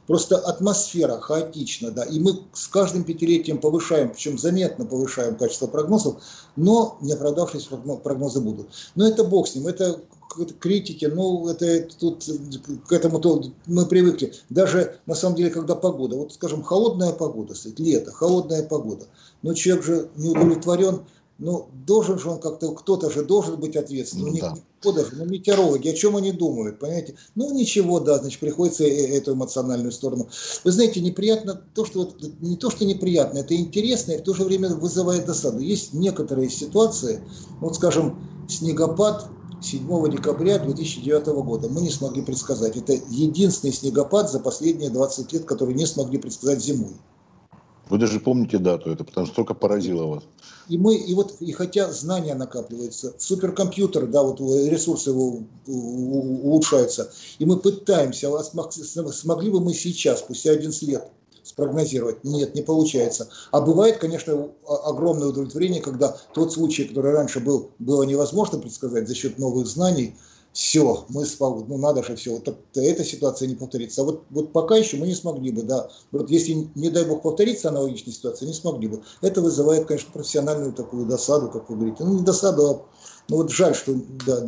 Просто 0.09 0.37
атмосфера 0.39 1.19
хаотична, 1.19 1.91
да, 1.91 2.03
и 2.03 2.19
мы 2.19 2.39
с 2.53 2.67
каждым 2.67 3.03
пятилетием 3.03 3.59
повышаем, 3.59 4.09
причем 4.09 4.39
заметно 4.39 4.83
повышаем 4.83 5.35
качество 5.35 5.67
прогнозов, 5.67 6.15
но 6.55 6.97
не 6.99 7.13
оправдавшиеся 7.13 7.77
прогнозы 8.03 8.41
будут. 8.41 8.69
Но 8.95 9.07
это 9.07 9.23
бог 9.23 9.47
с 9.47 9.53
ним, 9.53 9.67
это 9.67 10.01
критики, 10.59 11.05
ну, 11.05 11.47
это 11.47 11.87
тут 11.99 12.27
к 12.87 12.91
этому 12.91 13.19
то 13.19 13.43
мы 13.67 13.85
привыкли. 13.85 14.33
Даже 14.49 14.97
на 15.05 15.13
самом 15.13 15.35
деле, 15.35 15.51
когда 15.51 15.75
погода, 15.75 16.15
вот 16.15 16.33
скажем, 16.33 16.63
холодная 16.63 17.11
погода, 17.11 17.53
лето, 17.77 18.11
холодная 18.11 18.63
погода, 18.63 19.05
но 19.43 19.53
человек 19.53 19.85
же 19.85 20.09
не 20.15 20.29
удовлетворен, 20.29 21.01
ну, 21.39 21.69
должен 21.85 22.19
же 22.19 22.29
он 22.29 22.39
как-то, 22.39 22.73
кто-то 22.73 23.09
же 23.09 23.23
должен 23.23 23.59
быть 23.59 23.77
ответственным. 23.77 24.33
Ну, 24.33 24.39
да. 24.39 24.57
Кто 24.81 24.91
даже, 24.91 25.15
ну, 25.15 25.25
метеорологи, 25.25 25.87
о 25.87 25.93
чем 25.93 26.17
они 26.17 26.31
думают, 26.31 26.79
понимаете? 26.79 27.15
Ну, 27.35 27.53
ничего, 27.53 27.99
да, 27.99 28.17
значит, 28.19 28.39
приходится 28.39 28.83
эту 28.83 29.33
эмоциональную 29.33 29.91
сторону. 29.91 30.27
Вы 30.63 30.71
знаете, 30.71 30.99
неприятно 30.99 31.61
то, 31.73 31.85
что, 31.85 31.99
вот, 31.99 32.21
не 32.41 32.57
то, 32.57 32.69
что 32.69 32.85
неприятно, 32.85 33.39
это 33.39 33.55
интересно 33.55 34.11
и 34.11 34.17
в 34.17 34.23
то 34.23 34.33
же 34.33 34.43
время 34.43 34.69
вызывает 34.75 35.25
досаду. 35.25 35.59
Есть 35.59 35.93
некоторые 35.93 36.49
ситуации, 36.49 37.21
вот, 37.61 37.75
скажем, 37.75 38.19
снегопад 38.49 39.27
7 39.61 40.11
декабря 40.11 40.59
2009 40.59 41.27
года. 41.43 41.69
Мы 41.69 41.81
не 41.81 41.89
смогли 41.89 42.21
предсказать. 42.21 42.75
Это 42.75 42.93
единственный 43.09 43.71
снегопад 43.71 44.29
за 44.29 44.39
последние 44.39 44.89
20 44.89 45.31
лет, 45.33 45.45
который 45.45 45.73
не 45.73 45.85
смогли 45.85 46.17
предсказать 46.17 46.61
зимой. 46.61 46.95
Вы 47.89 47.97
даже 47.97 48.19
помните 48.19 48.59
дату, 48.59 48.91
это 48.91 49.03
потому 49.03 49.25
что 49.25 49.35
только 49.35 49.55
поразило 49.55 50.05
вас. 50.05 50.23
И 50.67 50.77
мы, 50.77 50.95
и 50.95 51.13
вот, 51.15 51.37
и 51.39 51.51
хотя 51.51 51.91
знания 51.91 52.35
накапливаются, 52.35 53.15
суперкомпьютер, 53.17 54.05
да, 54.05 54.21
вот 54.21 54.39
ресурсы 54.39 55.09
его 55.09 55.39
улучшаются, 55.65 57.11
и 57.39 57.45
мы 57.45 57.57
пытаемся, 57.57 58.29
а 58.37 58.43
смогли 58.43 59.49
бы 59.49 59.59
мы 59.59 59.73
сейчас, 59.73 60.19
спустя 60.19 60.51
11 60.51 60.83
лет, 60.83 61.09
спрогнозировать? 61.43 62.23
Нет, 62.23 62.53
не 62.53 62.61
получается. 62.61 63.29
А 63.49 63.59
бывает, 63.61 63.97
конечно, 63.97 64.49
огромное 64.67 65.29
удовлетворение, 65.29 65.81
когда 65.81 66.15
тот 66.35 66.53
случай, 66.53 66.83
который 66.83 67.13
раньше 67.13 67.39
был, 67.39 67.71
было 67.79 68.03
невозможно 68.03 68.59
предсказать 68.59 69.07
за 69.07 69.15
счет 69.15 69.39
новых 69.39 69.65
знаний, 69.65 70.15
все, 70.51 71.05
мы 71.09 71.25
смогли, 71.25 71.65
ну 71.67 71.77
надо 71.77 72.03
же 72.03 72.15
все, 72.15 72.31
вот 72.31 72.47
эта 72.75 73.03
ситуация 73.03 73.47
не 73.47 73.55
повторится. 73.55 74.01
А 74.01 74.05
вот, 74.05 74.23
вот 74.29 74.51
пока 74.51 74.77
еще 74.77 74.97
мы 74.97 75.07
не 75.07 75.13
смогли 75.13 75.51
бы, 75.51 75.61
да. 75.61 75.89
Вот 76.11 76.29
если, 76.29 76.69
не 76.75 76.89
дай 76.89 77.05
бог, 77.05 77.21
повторится 77.21 77.69
аналогичная 77.69 78.13
ситуация, 78.13 78.47
не 78.47 78.53
смогли 78.53 78.87
бы. 78.87 79.03
Это 79.21 79.41
вызывает, 79.41 79.85
конечно, 79.85 80.11
профессиональную 80.11 80.73
такую 80.73 81.05
досаду, 81.05 81.49
как 81.49 81.69
вы 81.69 81.75
говорите. 81.75 82.03
Ну, 82.03 82.19
не 82.19 82.23
досаду, 82.23 82.67
а 82.67 82.85
ну, 83.29 83.37
вот 83.37 83.51
жаль, 83.51 83.75
что 83.75 83.93
да, 84.25 84.45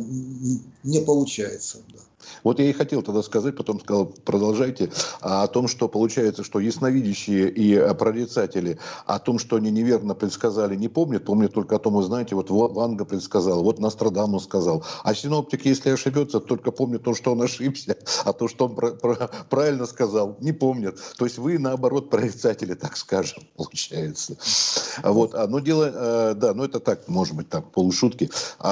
не 0.82 1.00
получается. 1.00 1.78
Да. 1.92 2.00
Вот 2.44 2.58
я 2.58 2.68
и 2.68 2.72
хотел 2.72 3.02
тогда 3.02 3.22
сказать, 3.22 3.56
потом 3.56 3.80
сказал, 3.80 4.06
продолжайте, 4.06 4.90
о 5.20 5.46
том, 5.46 5.68
что 5.68 5.88
получается, 5.88 6.44
что 6.44 6.60
ясновидящие 6.60 7.50
и 7.50 7.94
прорицатели 7.94 8.78
о 9.06 9.18
том, 9.18 9.38
что 9.38 9.56
они 9.56 9.70
неверно 9.70 10.14
предсказали, 10.14 10.76
не 10.76 10.88
помнят, 10.88 11.24
помнят 11.24 11.52
только 11.52 11.76
о 11.76 11.78
том, 11.78 11.94
вы 11.94 12.02
знаете, 12.02 12.34
вот 12.34 12.50
Ванга 12.50 13.04
предсказал, 13.04 13.62
вот 13.62 13.78
Нострадамус 13.78 14.44
сказал. 14.44 14.84
А 15.02 15.14
синоптик, 15.14 15.64
если 15.64 15.90
ошибется, 15.90 16.40
только 16.40 16.70
помнит 16.70 17.02
то, 17.02 17.14
что 17.14 17.32
он 17.32 17.42
ошибся, 17.42 17.96
а 18.24 18.32
то, 18.32 18.48
что 18.48 18.66
он 18.66 18.74
про- 18.74 18.92
про- 18.92 19.30
правильно 19.50 19.86
сказал, 19.86 20.36
не 20.40 20.52
помнят. 20.52 20.98
То 21.18 21.24
есть 21.24 21.38
вы, 21.38 21.58
наоборот, 21.58 22.10
прорицатели, 22.10 22.74
так 22.74 22.96
скажем, 22.96 23.44
получается. 23.56 24.36
Вот, 25.02 25.34
а, 25.34 25.46
ну 25.46 25.60
дело, 25.60 25.90
э, 25.92 26.34
да, 26.34 26.54
ну 26.54 26.64
это 26.64 26.80
так, 26.80 27.08
может 27.08 27.36
быть, 27.36 27.48
так, 27.48 27.70
полушутки. 27.72 28.30
А, 28.58 28.71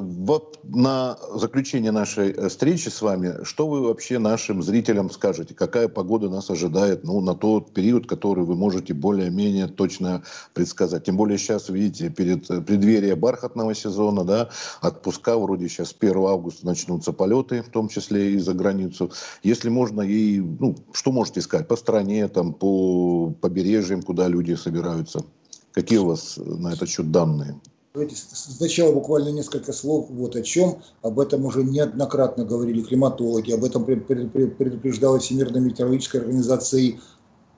вот 0.00 0.58
на 0.64 1.18
заключение 1.34 1.92
нашей 1.92 2.30
э, 2.30 2.48
встречи 2.48 2.88
с 2.88 3.02
вами, 3.02 3.44
что 3.44 3.68
вы 3.68 3.82
вообще 3.82 4.18
нашим 4.18 4.62
зрителям 4.62 5.10
скажете? 5.10 5.54
Какая 5.54 5.88
погода 5.88 6.28
нас 6.28 6.50
ожидает 6.50 7.04
ну, 7.04 7.20
на 7.20 7.34
тот 7.34 7.72
период, 7.72 8.06
который 8.06 8.44
вы 8.44 8.56
можете 8.56 8.94
более-менее 8.94 9.68
точно 9.68 10.22
предсказать? 10.54 11.04
Тем 11.04 11.16
более 11.16 11.38
сейчас, 11.38 11.68
видите, 11.68 12.10
перед 12.10 12.46
преддверие 12.46 13.16
бархатного 13.16 13.74
сезона, 13.74 14.24
да, 14.24 14.50
отпуска, 14.82 15.38
вроде 15.38 15.68
сейчас 15.68 15.94
1 15.98 16.16
августа 16.16 16.66
начнутся 16.66 17.12
полеты, 17.12 17.62
в 17.62 17.70
том 17.70 17.88
числе 17.88 18.32
и 18.32 18.38
за 18.38 18.54
границу. 18.54 19.12
Если 19.42 19.68
можно, 19.68 20.02
и, 20.02 20.40
ну, 20.40 20.76
что 20.92 21.12
можете 21.12 21.40
сказать 21.40 21.68
по 21.68 21.76
стране, 21.76 22.28
там, 22.28 22.52
по 22.52 23.30
побережьям, 23.40 24.02
куда 24.02 24.28
люди 24.28 24.54
собираются? 24.54 25.24
Какие 25.72 25.98
у 25.98 26.06
вас 26.06 26.38
на 26.38 26.72
этот 26.72 26.88
счет 26.88 27.10
данные? 27.10 27.60
Давайте 27.96 28.14
сначала 28.14 28.92
буквально 28.92 29.30
несколько 29.30 29.72
слов 29.72 30.08
вот 30.10 30.36
о 30.36 30.42
чем. 30.42 30.82
Об 31.00 31.18
этом 31.18 31.46
уже 31.46 31.64
неоднократно 31.64 32.44
говорили 32.44 32.82
климатологи, 32.82 33.52
об 33.52 33.64
этом 33.64 33.86
предупреждала 33.86 35.18
Всемирная 35.18 35.62
метеорологическая 35.62 36.20
организация 36.20 36.80
и 36.80 36.96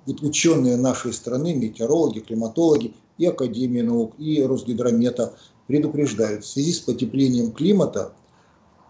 ученые 0.07 0.77
нашей 0.77 1.13
страны, 1.13 1.57
метеорологи, 1.57 2.21
климатологи 2.21 2.95
и 3.19 3.27
Академия 3.27 3.83
наук, 3.83 4.13
и 4.19 4.41
Росгидромета 4.45 5.35
предупреждают, 5.67 6.45
в 6.45 6.49
связи 6.49 6.73
с 6.73 6.79
потеплением 6.79 7.51
климата– 7.51 8.13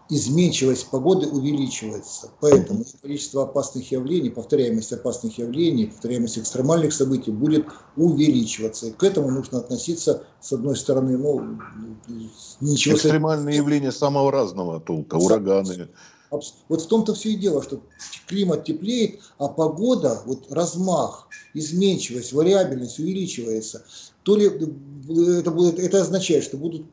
изменчивость 0.09 0.89
погоды 0.89 1.27
увеличивается. 1.27 2.31
Поэтому 2.41 2.83
количество 3.01 3.43
опасных 3.43 3.91
явлений, 3.91 4.29
повторяемость 4.29 4.91
опасных 4.91 5.37
явлений, 5.37 5.85
повторяемость 5.85 6.39
экстремальных 6.39 6.93
событий 6.93 7.31
будет 7.31 7.67
увеличиваться. 7.95 8.87
И 8.87 8.91
к 8.91 9.03
этому 9.03 9.29
нужно 9.29 9.59
относиться, 9.59 10.23
с 10.41 10.51
одной 10.51 10.75
стороны, 10.75 11.17
ну, 11.17 11.59
ничего... 12.59 12.95
Экстремальные 12.95 13.57
явления 13.57 13.91
самого 13.91 14.31
разного 14.31 14.79
толка, 14.79 15.15
ураганы. 15.15 15.89
Вот 16.31 16.81
в 16.81 16.87
том-то 16.87 17.13
все 17.13 17.29
и 17.29 17.35
дело, 17.35 17.63
что 17.63 17.81
климат 18.27 18.65
теплеет, 18.65 19.19
а 19.37 19.47
погода, 19.47 20.21
вот 20.25 20.51
размах, 20.51 21.27
изменчивость, 21.53 22.33
вариабельность 22.33 22.99
увеличивается. 22.99 23.83
То 24.23 24.35
ли 24.35 24.45
это, 24.45 25.51
будет, 25.51 25.79
это 25.79 26.01
означает, 26.01 26.43
что 26.43 26.57
будут 26.57 26.85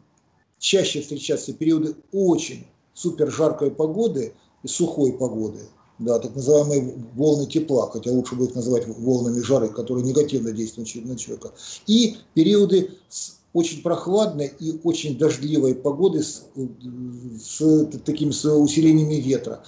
чаще 0.58 1.02
встречаться 1.02 1.52
периоды 1.52 1.96
очень 2.12 2.66
супер 2.96 3.30
жаркой 3.30 3.70
погоды 3.70 4.34
и 4.62 4.68
сухой 4.68 5.12
погоды, 5.12 5.60
да, 5.98 6.18
так 6.18 6.34
называемые 6.34 6.96
волны 7.14 7.46
тепла, 7.46 7.90
хотя 7.90 8.10
лучше 8.10 8.34
будет 8.34 8.54
называть 8.54 8.88
волнами 8.88 9.40
жары, 9.40 9.68
которые 9.68 10.04
негативно 10.04 10.50
действуют 10.50 11.04
на 11.04 11.16
человека, 11.16 11.52
и 11.86 12.16
периоды 12.34 12.90
с 13.08 13.36
очень 13.52 13.82
прохладной 13.82 14.52
и 14.58 14.80
очень 14.82 15.16
дождливой 15.16 15.74
погоды 15.74 16.22
с, 16.22 16.44
с 17.40 17.86
такими 18.04 18.30
с 18.30 18.44
усилениями 18.44 19.14
ветра. 19.14 19.62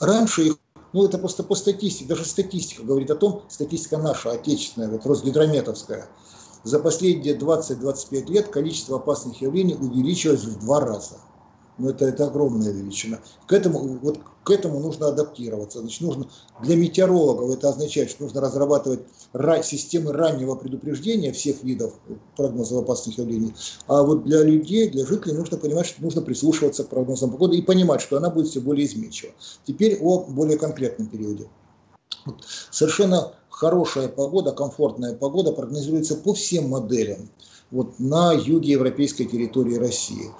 Раньше 0.00 0.48
их 0.48 0.58
ну, 0.92 1.06
это 1.06 1.16
просто 1.16 1.42
по 1.42 1.54
статистике, 1.54 2.04
даже 2.04 2.26
статистика 2.26 2.82
говорит 2.82 3.10
о 3.10 3.14
том, 3.14 3.44
статистика 3.48 3.96
наша, 3.96 4.32
отечественная, 4.32 4.90
вот 4.90 5.06
Росгидрометовская, 5.06 6.06
за 6.64 6.78
последние 6.80 7.34
20-25 7.34 8.30
лет 8.30 8.48
количество 8.48 8.98
опасных 8.98 9.40
явлений 9.40 9.74
увеличилось 9.74 10.44
в 10.44 10.60
два 10.60 10.80
раза 10.80 11.16
но 11.78 11.90
это, 11.90 12.04
это 12.06 12.26
огромная 12.26 12.70
величина. 12.70 13.20
К 13.46 13.52
этому, 13.52 13.98
вот, 14.02 14.20
к 14.44 14.50
этому 14.50 14.80
нужно 14.80 15.08
адаптироваться. 15.08 15.80
Значит, 15.80 16.00
нужно, 16.02 16.28
для 16.62 16.76
метеорологов 16.76 17.50
это 17.50 17.68
означает, 17.68 18.10
что 18.10 18.24
нужно 18.24 18.40
разрабатывать 18.40 19.00
ра, 19.32 19.62
системы 19.62 20.12
раннего 20.12 20.54
предупреждения 20.54 21.32
всех 21.32 21.62
видов 21.62 21.94
прогнозов 22.36 22.82
опасных 22.82 23.18
явлений. 23.18 23.54
А 23.86 24.02
вот 24.02 24.24
для 24.24 24.42
людей, 24.42 24.90
для 24.90 25.06
жителей 25.06 25.34
нужно 25.34 25.56
понимать, 25.56 25.86
что 25.86 26.02
нужно 26.02 26.22
прислушиваться 26.22 26.84
к 26.84 26.88
прогнозам 26.88 27.30
погоды 27.30 27.56
и 27.56 27.62
понимать, 27.62 28.00
что 28.00 28.16
она 28.16 28.30
будет 28.30 28.48
все 28.48 28.60
более 28.60 28.86
изменчива. 28.86 29.32
Теперь 29.64 29.98
о 30.00 30.20
более 30.20 30.58
конкретном 30.58 31.08
периоде. 31.08 31.48
Совершенно 32.70 33.32
хорошая 33.48 34.08
погода, 34.08 34.52
комфортная 34.52 35.14
погода 35.14 35.52
прогнозируется 35.52 36.16
по 36.16 36.34
всем 36.34 36.68
моделям 36.68 37.28
вот 37.72 37.98
на 37.98 38.32
юге 38.32 38.72
европейской 38.72 39.24
территории 39.24 39.76
России. 39.76 40.30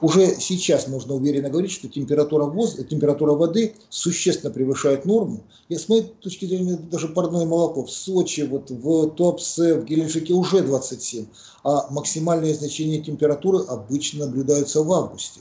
Уже 0.00 0.36
сейчас 0.38 0.86
можно 0.86 1.14
уверенно 1.14 1.50
говорить, 1.50 1.72
что 1.72 1.88
температура, 1.88 2.44
воз... 2.44 2.76
температура 2.88 3.32
воды 3.32 3.74
существенно 3.90 4.52
превышает 4.52 5.04
норму. 5.04 5.42
И 5.68 5.74
с 5.74 5.88
моей 5.88 6.02
точки 6.02 6.46
зрения, 6.46 6.76
даже 6.76 7.08
парное 7.08 7.44
молоко 7.44 7.84
в 7.84 7.90
Сочи, 7.90 8.42
вот 8.42 8.70
в 8.70 9.10
Туапсе, 9.10 9.74
в 9.74 9.84
Геленджике 9.84 10.32
уже 10.32 10.62
27, 10.62 11.26
а 11.64 11.90
максимальные 11.90 12.54
значения 12.54 13.02
температуры 13.02 13.64
обычно 13.66 14.26
наблюдаются 14.26 14.82
в 14.82 14.92
августе 14.92 15.40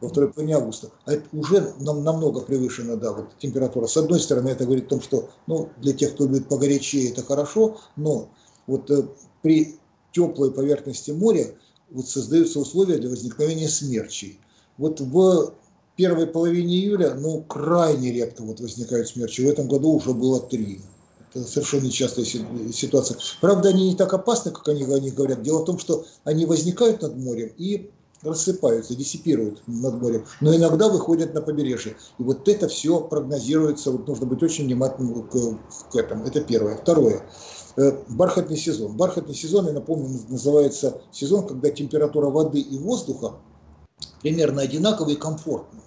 во 0.00 0.08
второй 0.08 0.30
половине 0.30 0.56
августа, 0.56 0.90
а 1.06 1.12
это 1.14 1.24
уже 1.32 1.72
нам, 1.78 2.04
намного 2.04 2.40
превышена 2.40 2.96
да, 2.96 3.12
вот, 3.12 3.38
температура. 3.38 3.86
С 3.86 3.96
одной 3.96 4.20
стороны, 4.20 4.48
это 4.50 4.64
говорит 4.64 4.86
о 4.86 4.90
том, 4.90 5.00
что 5.00 5.30
ну, 5.46 5.70
для 5.78 5.94
тех, 5.94 6.12
кто 6.14 6.26
любит 6.26 6.48
погорячее, 6.48 7.10
это 7.10 7.22
хорошо, 7.22 7.78
но 7.96 8.28
вот 8.66 8.90
э, 8.90 9.08
при 9.40 9.78
теплой 10.16 10.50
поверхности 10.50 11.10
моря 11.10 11.54
вот 11.90 12.08
создаются 12.08 12.58
условия 12.58 12.96
для 12.96 13.10
возникновения 13.10 13.68
смерчей. 13.68 14.40
Вот 14.78 15.00
в 15.00 15.52
первой 15.94 16.26
половине 16.26 16.74
июля, 16.76 17.14
ну, 17.14 17.42
крайне 17.42 18.12
редко 18.12 18.42
вот 18.42 18.60
возникают 18.60 19.08
смерчи. 19.08 19.44
В 19.44 19.48
этом 19.48 19.68
году 19.68 19.90
уже 19.92 20.14
было 20.14 20.40
три. 20.40 20.80
Это 21.34 21.44
совершенно 21.44 21.84
нечастая 21.84 22.24
ситуация. 22.24 23.18
Правда, 23.42 23.68
они 23.68 23.90
не 23.90 23.94
так 23.94 24.14
опасны, 24.14 24.52
как 24.52 24.66
они 24.68 24.84
о 24.84 24.98
них 24.98 25.14
говорят. 25.14 25.42
Дело 25.42 25.58
в 25.60 25.64
том, 25.66 25.78
что 25.78 26.06
они 26.24 26.46
возникают 26.46 27.02
над 27.02 27.16
морем 27.16 27.52
и 27.58 27.90
рассыпаются, 28.22 28.96
диссипируют 28.96 29.62
над 29.66 30.00
морем, 30.00 30.24
но 30.40 30.56
иногда 30.56 30.88
выходят 30.88 31.34
на 31.34 31.42
побережье. 31.42 31.96
И 32.18 32.22
вот 32.22 32.48
это 32.48 32.68
все 32.68 33.00
прогнозируется, 33.00 33.90
вот 33.90 34.08
нужно 34.08 34.24
быть 34.26 34.42
очень 34.42 34.64
внимательным 34.64 35.28
к, 35.28 35.58
к 35.92 35.94
этому. 35.94 36.24
Это 36.24 36.40
первое. 36.40 36.76
Второе. 36.76 37.22
Э, 37.76 37.92
бархатный 38.08 38.56
сезон. 38.56 38.96
Бархатный 38.96 39.34
сезон, 39.34 39.66
я 39.66 39.72
напомню, 39.72 40.08
называется 40.28 41.02
сезон, 41.12 41.46
когда 41.46 41.70
температура 41.70 42.30
воды 42.30 42.60
и 42.60 42.78
воздуха 42.78 43.34
примерно 44.22 44.62
одинаковая 44.62 45.12
и 45.12 45.16
комфортная. 45.16 45.82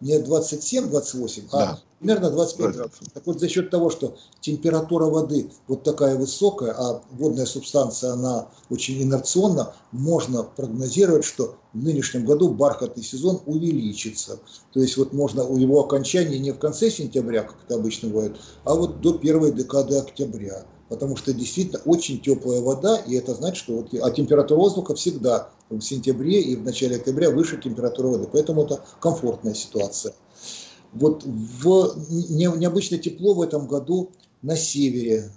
Не 0.00 0.18
27-28, 0.20 1.44
а 1.52 1.58
да. 1.58 1.78
примерно 1.98 2.30
25 2.30 2.74
градусов. 2.74 3.08
Так 3.14 3.26
вот, 3.26 3.40
за 3.40 3.48
счет 3.48 3.70
того, 3.70 3.88
что 3.88 4.16
температура 4.40 5.06
воды 5.06 5.50
вот 5.66 5.82
такая 5.82 6.16
высокая, 6.16 6.72
а 6.72 7.02
водная 7.12 7.46
субстанция, 7.46 8.12
она 8.12 8.48
очень 8.68 9.00
инерционна, 9.02 9.72
можно 9.92 10.42
прогнозировать, 10.42 11.24
что 11.24 11.56
в 11.72 11.82
нынешнем 11.82 12.26
году 12.26 12.50
бархатный 12.50 13.02
сезон 13.02 13.40
увеличится. 13.46 14.40
То 14.74 14.80
есть 14.80 14.98
вот 14.98 15.14
можно 15.14 15.42
у 15.42 15.56
его 15.56 15.82
окончания 15.82 16.38
не 16.38 16.50
в 16.50 16.58
конце 16.58 16.90
сентября, 16.90 17.44
как 17.44 17.56
это 17.64 17.76
обычно 17.76 18.10
бывает, 18.10 18.36
а 18.64 18.74
вот 18.74 19.00
до 19.00 19.14
первой 19.14 19.52
декады 19.52 19.96
октября 19.96 20.66
потому 20.88 21.16
что 21.16 21.32
действительно 21.32 21.80
очень 21.84 22.20
теплая 22.20 22.60
вода, 22.60 22.96
и 22.96 23.14
это 23.14 23.34
значит, 23.34 23.56
что 23.56 23.76
вот, 23.76 23.94
а 23.94 24.10
температура 24.10 24.58
воздуха 24.58 24.94
всегда 24.94 25.48
в 25.70 25.80
сентябре 25.80 26.40
и 26.40 26.56
в 26.56 26.64
начале 26.64 26.96
октября 26.96 27.30
выше 27.30 27.60
температуры 27.60 28.08
воды, 28.08 28.28
поэтому 28.30 28.64
это 28.64 28.84
комфортная 29.00 29.54
ситуация. 29.54 30.14
Вот 30.92 31.24
в 31.24 31.96
не, 32.30 32.46
необычно 32.56 32.98
тепло 32.98 33.34
в 33.34 33.42
этом 33.42 33.66
году 33.66 34.10
на 34.42 34.56
севере 34.56 35.30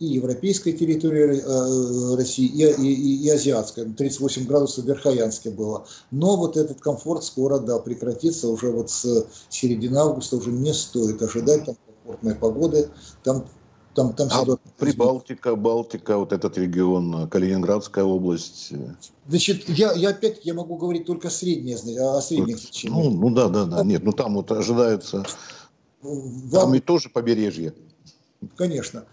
и 0.00 0.06
европейской 0.06 0.72
территории 0.72 1.42
э, 1.44 2.16
России, 2.16 2.46
и, 2.46 2.64
и, 2.82 3.26
и 3.26 3.28
азиатской. 3.28 3.84
38 3.84 4.46
градусов 4.46 4.84
в 4.84 4.88
Верхоянске 4.88 5.50
было. 5.50 5.86
Но 6.10 6.36
вот 6.36 6.56
этот 6.56 6.80
комфорт 6.80 7.22
скоро, 7.22 7.58
да, 7.58 7.78
прекратится. 7.78 8.48
Уже 8.48 8.70
вот 8.70 8.90
с 8.90 9.26
середины 9.50 9.98
августа 9.98 10.36
уже 10.36 10.50
не 10.50 10.72
стоит 10.72 11.20
ожидать 11.22 11.66
там 11.66 11.76
комфортной 12.02 12.34
погоды. 12.34 12.88
Там 13.22 13.46
там, 13.94 14.12
там 14.12 14.28
а 14.30 14.56
Прибалтика, 14.78 15.56
Балтика, 15.56 16.16
вот 16.16 16.32
этот 16.32 16.56
регион, 16.58 17.28
Калининградская 17.28 18.04
область. 18.04 18.72
Значит, 19.28 19.68
я, 19.68 19.92
я 19.92 20.10
опять 20.10 20.44
я 20.44 20.54
могу 20.54 20.76
говорить 20.76 21.06
только 21.06 21.30
средние, 21.30 21.76
о 21.76 22.20
средних 22.20 22.58
значениях. 22.58 23.04
Ну, 23.04 23.10
ну 23.10 23.34
да, 23.34 23.48
да, 23.48 23.64
да. 23.64 23.82
Нет, 23.84 24.04
ну 24.04 24.12
там 24.12 24.34
вот 24.34 24.50
ожидается. 24.52 25.24
Вам... 26.02 26.50
Там 26.50 26.74
и 26.74 26.80
тоже 26.80 27.08
побережье. 27.08 27.74
Конечно. 28.56 29.04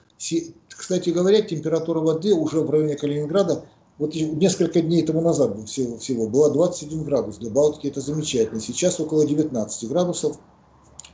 Кстати 0.69 1.09
говоря, 1.09 1.41
температура 1.41 1.99
воды 1.99 2.33
уже 2.33 2.61
в 2.61 2.69
районе 2.69 2.95
Калининграда 2.95 3.65
вот 3.97 4.13
несколько 4.13 4.81
дней 4.81 5.03
тому 5.03 5.21
назад 5.21 5.57
всего, 5.67 5.97
всего 5.97 6.27
была 6.27 6.49
21 6.49 7.03
градус. 7.03 7.37
Для 7.37 7.49
Балтики 7.49 7.87
это 7.87 7.99
замечательно. 7.99 8.59
Сейчас 8.59 8.99
около 8.99 9.25
19 9.25 9.89
градусов 9.89 10.37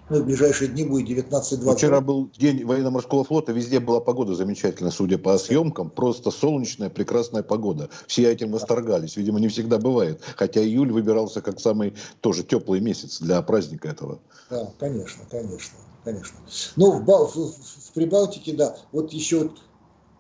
ну, 0.10 0.22
в 0.22 0.26
ближайшие 0.26 0.70
дни 0.70 0.84
будет 0.84 1.08
19-20. 1.10 1.76
Вчера 1.76 2.02
был 2.02 2.30
день 2.38 2.66
военно-морского 2.66 3.24
флота, 3.24 3.54
везде 3.54 3.80
была 3.80 4.02
погода 4.02 4.36
замечательная, 4.36 4.92
судя 4.92 5.18
по 5.18 5.38
съемкам. 5.38 5.90
Просто 5.90 6.30
солнечная, 6.30 6.90
прекрасная 6.90 7.44
погода. 7.44 7.90
Все 8.08 8.32
этим 8.32 8.52
восторгались. 8.52 9.16
Видимо, 9.16 9.40
не 9.40 9.48
всегда 9.48 9.78
бывает. 9.78 10.22
Хотя 10.36 10.62
июль 10.62 10.92
выбирался 10.92 11.42
как 11.42 11.60
самый 11.60 11.94
тоже 12.22 12.44
теплый 12.44 12.82
месяц 12.82 13.20
для 13.20 13.42
праздника 13.42 13.88
этого. 13.90 14.20
Да, 14.50 14.70
конечно, 14.78 15.24
конечно, 15.30 15.78
конечно. 16.04 16.38
Ну, 16.76 17.00
в, 17.00 17.06
в, 17.06 17.54
в 17.54 17.92
Прибалтике, 17.94 18.54
да, 18.54 18.76
вот 18.92 19.14
еще 19.14 19.44
вот 19.44 19.62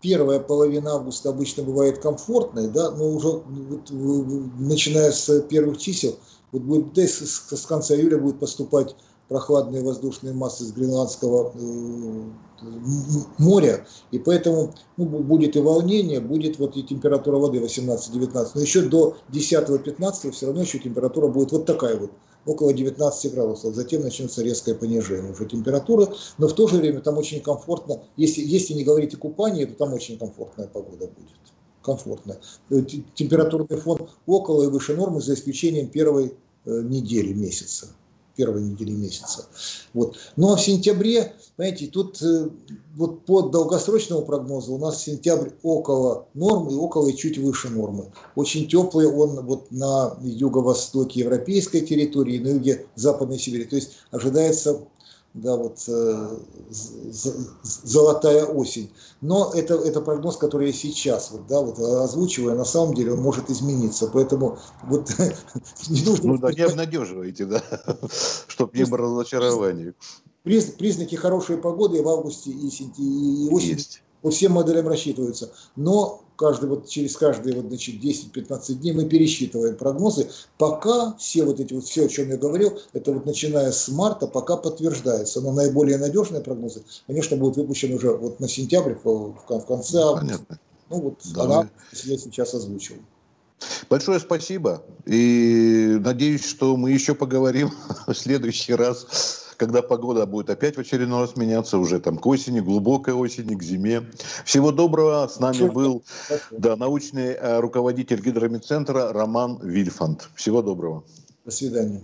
первая 0.01 0.39
половина 0.39 0.95
августа 0.95 1.29
обычно 1.29 1.63
бывает 1.63 1.99
комфортной, 1.99 2.69
да, 2.69 2.91
но 2.91 3.09
уже 3.09 3.27
вот, 3.27 3.89
начиная 4.59 5.11
с 5.11 5.41
первых 5.43 5.77
чисел, 5.77 6.17
вот 6.51 6.61
будет, 6.61 6.93
да, 6.93 7.03
с, 7.03 7.49
с 7.49 7.65
конца 7.65 7.95
июля 7.95 8.17
будет 8.17 8.39
поступать 8.39 8.95
прохладные 9.33 9.81
воздушные 9.81 10.31
массы 10.31 10.63
с 10.63 10.71
Гренландского 10.73 11.51
э, 11.55 12.23
моря, 13.39 13.87
и 14.11 14.19
поэтому 14.19 14.75
ну, 14.95 15.05
будет 15.05 15.55
и 15.55 15.59
волнение, 15.59 16.19
будет 16.19 16.59
вот 16.59 16.77
и 16.77 16.83
температура 16.83 17.37
воды 17.37 17.57
18-19, 17.57 18.51
но 18.53 18.61
еще 18.61 18.83
до 18.83 19.17
10-15 19.31 20.29
все 20.29 20.45
равно 20.45 20.61
еще 20.61 20.77
температура 20.77 21.29
будет 21.29 21.51
вот 21.51 21.65
такая 21.65 21.97
вот, 21.97 22.11
около 22.45 22.73
19 22.73 23.33
градусов, 23.33 23.73
затем 23.73 24.03
начнется 24.03 24.43
резкое 24.43 24.75
понижение 24.75 25.31
уже 25.31 25.47
температуры, 25.47 26.09
но 26.37 26.47
в 26.47 26.53
то 26.53 26.67
же 26.67 26.75
время 26.75 26.99
там 27.01 27.17
очень 27.17 27.41
комфортно, 27.41 28.03
если, 28.17 28.43
если 28.43 28.75
не 28.75 28.83
говорить 28.83 29.15
о 29.15 29.17
купании, 29.17 29.65
то 29.65 29.73
там 29.73 29.93
очень 29.93 30.19
комфортная 30.19 30.67
погода 30.67 31.07
будет, 31.07 31.41
комфортная. 31.81 32.39
Э, 32.69 32.81
температурный 33.15 33.77
фон 33.79 34.09
около 34.27 34.65
и 34.65 34.67
выше 34.67 34.95
нормы, 34.95 35.21
за 35.21 35.33
исключением 35.33 35.87
первой 35.87 36.35
э, 36.65 36.81
недели 36.83 37.33
месяца 37.33 37.87
первой 38.35 38.61
недели 38.61 38.91
месяца. 38.91 39.45
Вот. 39.93 40.17
Ну 40.35 40.51
а 40.51 40.55
в 40.55 40.61
сентябре, 40.61 41.33
понимаете, 41.55 41.87
тут 41.87 42.21
э, 42.21 42.49
вот 42.95 43.25
по 43.25 43.43
долгосрочному 43.43 44.23
прогнозу 44.23 44.73
у 44.73 44.77
нас 44.77 45.03
сентябрь 45.03 45.49
около 45.61 46.27
нормы, 46.33 46.75
около 46.77 47.09
и 47.09 47.15
чуть 47.15 47.37
выше 47.37 47.69
нормы. 47.69 48.11
Очень 48.35 48.67
теплый 48.67 49.07
он 49.07 49.45
вот 49.45 49.71
на 49.71 50.17
юго-востоке 50.21 51.21
европейской 51.21 51.81
территории, 51.81 52.39
на 52.39 52.49
юге 52.49 52.85
Западной 52.95 53.39
Сибири. 53.39 53.65
То 53.65 53.75
есть 53.75 53.93
ожидается 54.11 54.81
да, 55.33 55.55
вот 55.55 55.83
э, 55.87 56.37
золотая 57.63 58.45
осень. 58.45 58.91
Но 59.21 59.51
это, 59.53 59.75
это 59.75 60.01
прогноз, 60.01 60.37
который 60.37 60.67
я 60.67 60.73
сейчас 60.73 61.31
вот, 61.31 61.47
да, 61.47 61.59
вот 61.61 61.79
озвучиваю, 61.79 62.55
на 62.55 62.65
самом 62.65 62.93
деле 62.93 63.13
он 63.13 63.21
может 63.21 63.49
измениться. 63.49 64.07
Поэтому 64.13 64.59
вот 64.83 65.11
не 65.89 66.03
нужно... 66.03 66.33
Ну 66.33 66.37
да, 66.37 66.51
не 66.53 66.61
обнадеживайте, 66.61 67.45
да, 67.45 67.63
чтобы 68.47 68.77
не 68.77 68.85
было 68.85 68.99
разочарований. 68.99 69.93
Признаки 70.43 71.15
хорошей 71.15 71.57
погоды 71.57 72.03
в 72.03 72.09
августе 72.09 72.51
и, 72.51 72.67
и 72.67 73.49
осенью 73.49 73.79
по 74.23 74.31
всем 74.31 74.53
моделям 74.53 74.87
рассчитываются. 74.87 75.51
Но 75.75 76.23
каждый, 76.37 76.69
вот, 76.69 76.87
через 76.87 77.15
каждые 77.15 77.55
вот, 77.55 77.67
значит, 77.67 78.01
10-15 78.01 78.73
дней 78.75 78.93
мы 78.93 79.05
пересчитываем 79.05 79.75
прогнозы. 79.75 80.29
Пока 80.57 81.13
все 81.19 81.43
вот 81.43 81.59
эти 81.59 81.73
вот, 81.73 81.83
все, 81.83 82.05
о 82.05 82.07
чем 82.07 82.29
я 82.29 82.37
говорил, 82.37 82.79
это 82.93 83.11
вот 83.11 83.25
начиная 83.25 83.71
с 83.71 83.89
марта, 83.89 84.25
пока 84.25 84.57
подтверждается. 84.57 85.41
Но 85.41 85.51
наиболее 85.51 85.97
надежные 85.97 86.41
прогнозы, 86.41 86.83
конечно, 87.05 87.37
будут 87.37 87.57
выпущены 87.57 87.97
уже 87.97 88.13
вот 88.13 88.39
на 88.39 88.47
сентябрь, 88.47 88.95
в, 89.03 89.35
в 89.47 89.65
конце 89.65 89.97
ну, 89.97 90.07
августа. 90.07 90.25
Понятно. 90.25 90.59
Ну 90.89 91.01
вот 91.01 91.19
да, 91.35 91.43
она, 91.43 91.69
я 92.03 92.17
сейчас 92.17 92.53
озвучил. 92.53 92.95
Большое 93.89 94.19
спасибо. 94.19 94.83
И 95.05 95.97
надеюсь, 95.99 96.45
что 96.45 96.77
мы 96.77 96.91
еще 96.91 97.13
поговорим 97.13 97.71
в 98.07 98.13
следующий 98.13 98.73
раз 98.73 99.42
когда 99.63 99.81
погода 99.81 100.25
будет 100.25 100.49
опять 100.49 100.75
в 100.75 100.79
очередной 100.81 101.21
раз 101.21 101.37
меняться, 101.37 101.77
уже 101.77 102.01
там 102.01 102.17
к 102.17 102.25
осени, 102.27 102.59
глубокой 102.59 103.13
осени, 103.13 103.55
к 103.55 103.63
зиме. 103.63 104.03
Всего 104.43 104.73
доброго. 104.73 105.25
С 105.27 105.39
нами 105.39 105.69
был 105.69 106.03
да, 106.51 106.75
научный 106.75 107.31
э, 107.31 107.59
руководитель 107.61 108.21
гидромедцентра 108.21 109.13
Роман 109.13 109.59
Вильфанд. 109.63 110.29
Всего 110.35 110.61
доброго. 110.61 111.05
До 111.45 111.51
свидания. 111.51 112.01